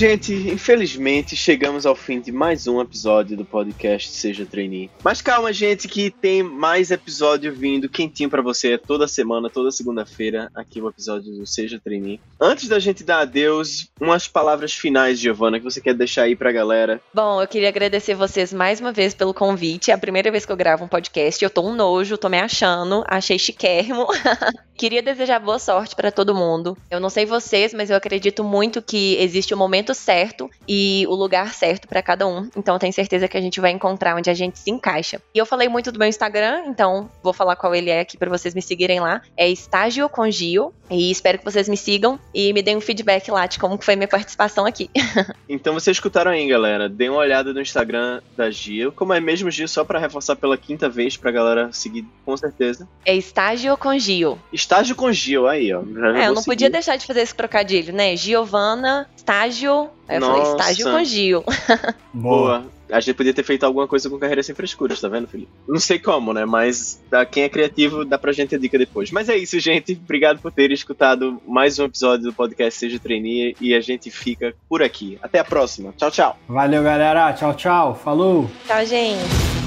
Gente, 0.01 0.33
infelizmente 0.33 1.37
chegamos 1.37 1.85
ao 1.85 1.95
fim 1.95 2.23
de 2.23 2.33
mais 2.33 2.67
um 2.67 2.81
episódio 2.81 3.37
do 3.37 3.45
podcast 3.45 4.11
Seja 4.11 4.47
Trainee. 4.47 4.91
Mas 5.05 5.21
calma, 5.21 5.53
gente, 5.53 5.87
que 5.87 6.11
tem 6.11 6.43
mais 6.43 6.91
episódio 6.91 7.53
vindo 7.53 7.87
quentinho 7.87 8.31
para 8.31 8.41
você 8.41 8.79
toda 8.79 9.07
semana, 9.07 9.51
toda 9.51 9.71
segunda-feira, 9.71 10.51
aqui 10.55 10.81
o 10.81 10.89
episódio 10.89 11.31
do 11.31 11.47
Seja 11.47 11.79
Trainee. 11.79 12.19
Antes 12.41 12.67
da 12.67 12.79
gente 12.79 13.05
dar 13.05 13.19
adeus, 13.19 13.91
umas 14.01 14.27
palavras 14.27 14.73
finais, 14.73 15.21
Giovana, 15.21 15.59
que 15.59 15.65
você 15.65 15.83
quer 15.83 15.93
deixar 15.93 16.23
aí 16.23 16.35
pra 16.35 16.51
galera. 16.51 16.99
Bom, 17.13 17.43
eu 17.43 17.47
queria 17.47 17.69
agradecer 17.69 18.15
vocês 18.15 18.55
mais 18.55 18.81
uma 18.81 18.93
vez 18.93 19.13
pelo 19.13 19.35
convite. 19.35 19.91
É 19.91 19.95
a 19.95 19.99
primeira 19.99 20.31
vez 20.31 20.47
que 20.47 20.53
eu 20.53 20.57
gravo 20.57 20.83
um 20.83 20.89
podcast. 20.89 21.45
Eu 21.45 21.51
tô 21.51 21.61
um 21.61 21.75
nojo, 21.75 22.17
tô 22.17 22.31
me 22.31 22.41
achando, 22.41 23.05
achei 23.07 23.39
chiquérrimo. 23.39 24.07
queria 24.81 25.03
desejar 25.03 25.39
boa 25.39 25.59
sorte 25.59 25.95
para 25.95 26.11
todo 26.11 26.35
mundo. 26.35 26.75
Eu 26.91 26.99
não 26.99 27.11
sei 27.11 27.27
vocês, 27.27 27.75
mas 27.75 27.91
eu 27.91 27.97
acredito 27.99 28.43
muito 28.43 28.81
que 28.81 29.15
existe 29.17 29.53
um 29.53 29.59
momento 29.59 29.90
momento 29.91 29.95
certo 29.95 30.51
e 30.67 31.05
o 31.09 31.15
lugar 31.15 31.53
certo 31.53 31.89
para 31.89 32.03
cada 32.03 32.27
um. 32.27 32.49
Então 32.57 32.75
eu 32.75 32.79
tenho 32.79 32.93
certeza 32.93 33.29
que 33.29 33.37
a 33.37 33.41
gente 33.41 33.61
vai 33.61 33.71
encontrar 33.71 34.17
onde 34.17 34.31
a 34.31 34.35
gente 34.35 34.59
se 34.59 34.71
encaixa. 34.71 35.21
E 35.35 35.39
eu 35.39 35.47
falei 35.47 35.69
muito 35.69 35.93
do 35.93 35.99
meu 35.99 36.09
Instagram, 36.09 36.65
então 36.67 37.11
vou 37.23 37.33
falar 37.33 37.57
qual 37.57 37.75
ele 37.75 37.91
é 37.91 38.01
aqui 38.01 38.17
para 38.17 38.31
vocês 38.31 38.55
me 38.55 38.63
seguirem 38.63 39.01
lá. 39.01 39.23
É 39.37 39.49
Estágio 39.49 40.09
com 40.09 40.31
Gio 40.31 40.73
e 40.91 41.11
espero 41.11 41.39
que 41.39 41.45
vocês 41.45 41.69
me 41.69 41.77
sigam 41.77 42.19
e 42.35 42.53
me 42.53 42.63
deem 42.63 42.77
um 42.77 42.81
feedback 42.81 43.31
lá 43.31 43.47
de 43.47 43.59
como 43.59 43.81
foi 43.81 43.97
minha 43.97 44.09
participação 44.09 44.67
aqui. 44.67 44.91
então 45.49 45.75
vocês 45.75 45.97
escutaram 45.97 46.31
aí, 46.31 46.47
galera. 46.47 46.89
Dê 46.89 47.09
uma 47.09 47.19
olhada 47.19 47.53
no 47.53 47.61
Instagram 47.61 48.21
da 48.37 48.51
Gio. 48.51 48.93
Como 48.93 49.13
é 49.13 49.21
mesmo 49.21 49.51
Gio, 49.51 49.69
só 49.69 49.85
para 49.85 49.99
reforçar 49.99 50.37
pela 50.37 50.57
quinta 50.57 50.89
vez 50.89 51.17
pra 51.17 51.31
galera 51.31 51.73
seguir 51.73 52.07
com 52.25 52.37
certeza. 52.37 52.89
É 53.05 53.15
Estágio 53.15 53.77
com 53.77 53.97
Gio. 53.99 54.39
Estágio 54.53 54.95
com 54.95 55.13
Gio, 55.13 55.47
aí, 55.47 55.73
ó. 55.73 55.83
Já 55.83 56.19
é, 56.19 56.27
eu 56.27 56.35
não 56.35 56.37
seguir. 56.37 56.47
podia 56.47 56.71
deixar 56.71 56.97
de 56.97 57.07
fazer 57.07 57.21
esse 57.21 57.35
trocadilho, 57.35 57.93
né? 57.93 58.17
Giovana, 58.17 59.09
estágio 59.17 59.80
Aí 60.09 60.17
eu 60.17 60.21
Nossa. 60.21 60.33
falei, 60.33 60.51
estágio 60.51 60.91
com 60.91 61.05
Gil. 61.05 61.45
Boa. 62.13 62.65
A 62.91 62.99
gente 62.99 63.15
podia 63.15 63.33
ter 63.33 63.45
feito 63.45 63.65
alguma 63.65 63.87
coisa 63.87 64.11
com 64.11 64.19
carreira 64.19 64.43
sem 64.43 64.55
frescuras, 64.55 65.01
tá 65.01 65.09
vendo, 65.09 65.29
Felipe? 65.29 65.51
Não 65.69 65.79
sei 65.79 65.99
como, 65.99 66.33
né? 66.33 66.45
Mas 66.45 67.01
pra 67.09 67.25
quem 67.25 67.45
é 67.45 67.49
criativo, 67.49 68.05
dá 68.05 68.19
pra 68.19 68.33
gente 68.33 68.55
a 68.55 68.59
dica 68.59 68.77
depois. 68.77 69.13
Mas 69.13 69.29
é 69.29 69.37
isso, 69.37 69.59
gente. 69.61 69.93
Obrigado 69.93 70.41
por 70.41 70.51
terem 70.51 70.75
escutado 70.75 71.41
mais 71.47 71.79
um 71.79 71.85
episódio 71.85 72.25
do 72.25 72.33
podcast 72.33 72.79
Seja 72.79 72.99
Trainee 72.99 73.55
e 73.61 73.75
a 73.75 73.81
gente 73.81 74.11
fica 74.11 74.55
por 74.69 74.83
aqui. 74.83 75.19
Até 75.23 75.39
a 75.39 75.45
próxima. 75.45 75.95
Tchau, 75.97 76.11
tchau. 76.11 76.39
Valeu, 76.49 76.83
galera. 76.83 77.33
Tchau, 77.33 77.55
tchau. 77.55 77.95
Falou. 77.95 78.51
Tchau, 78.67 78.85
gente. 78.85 79.60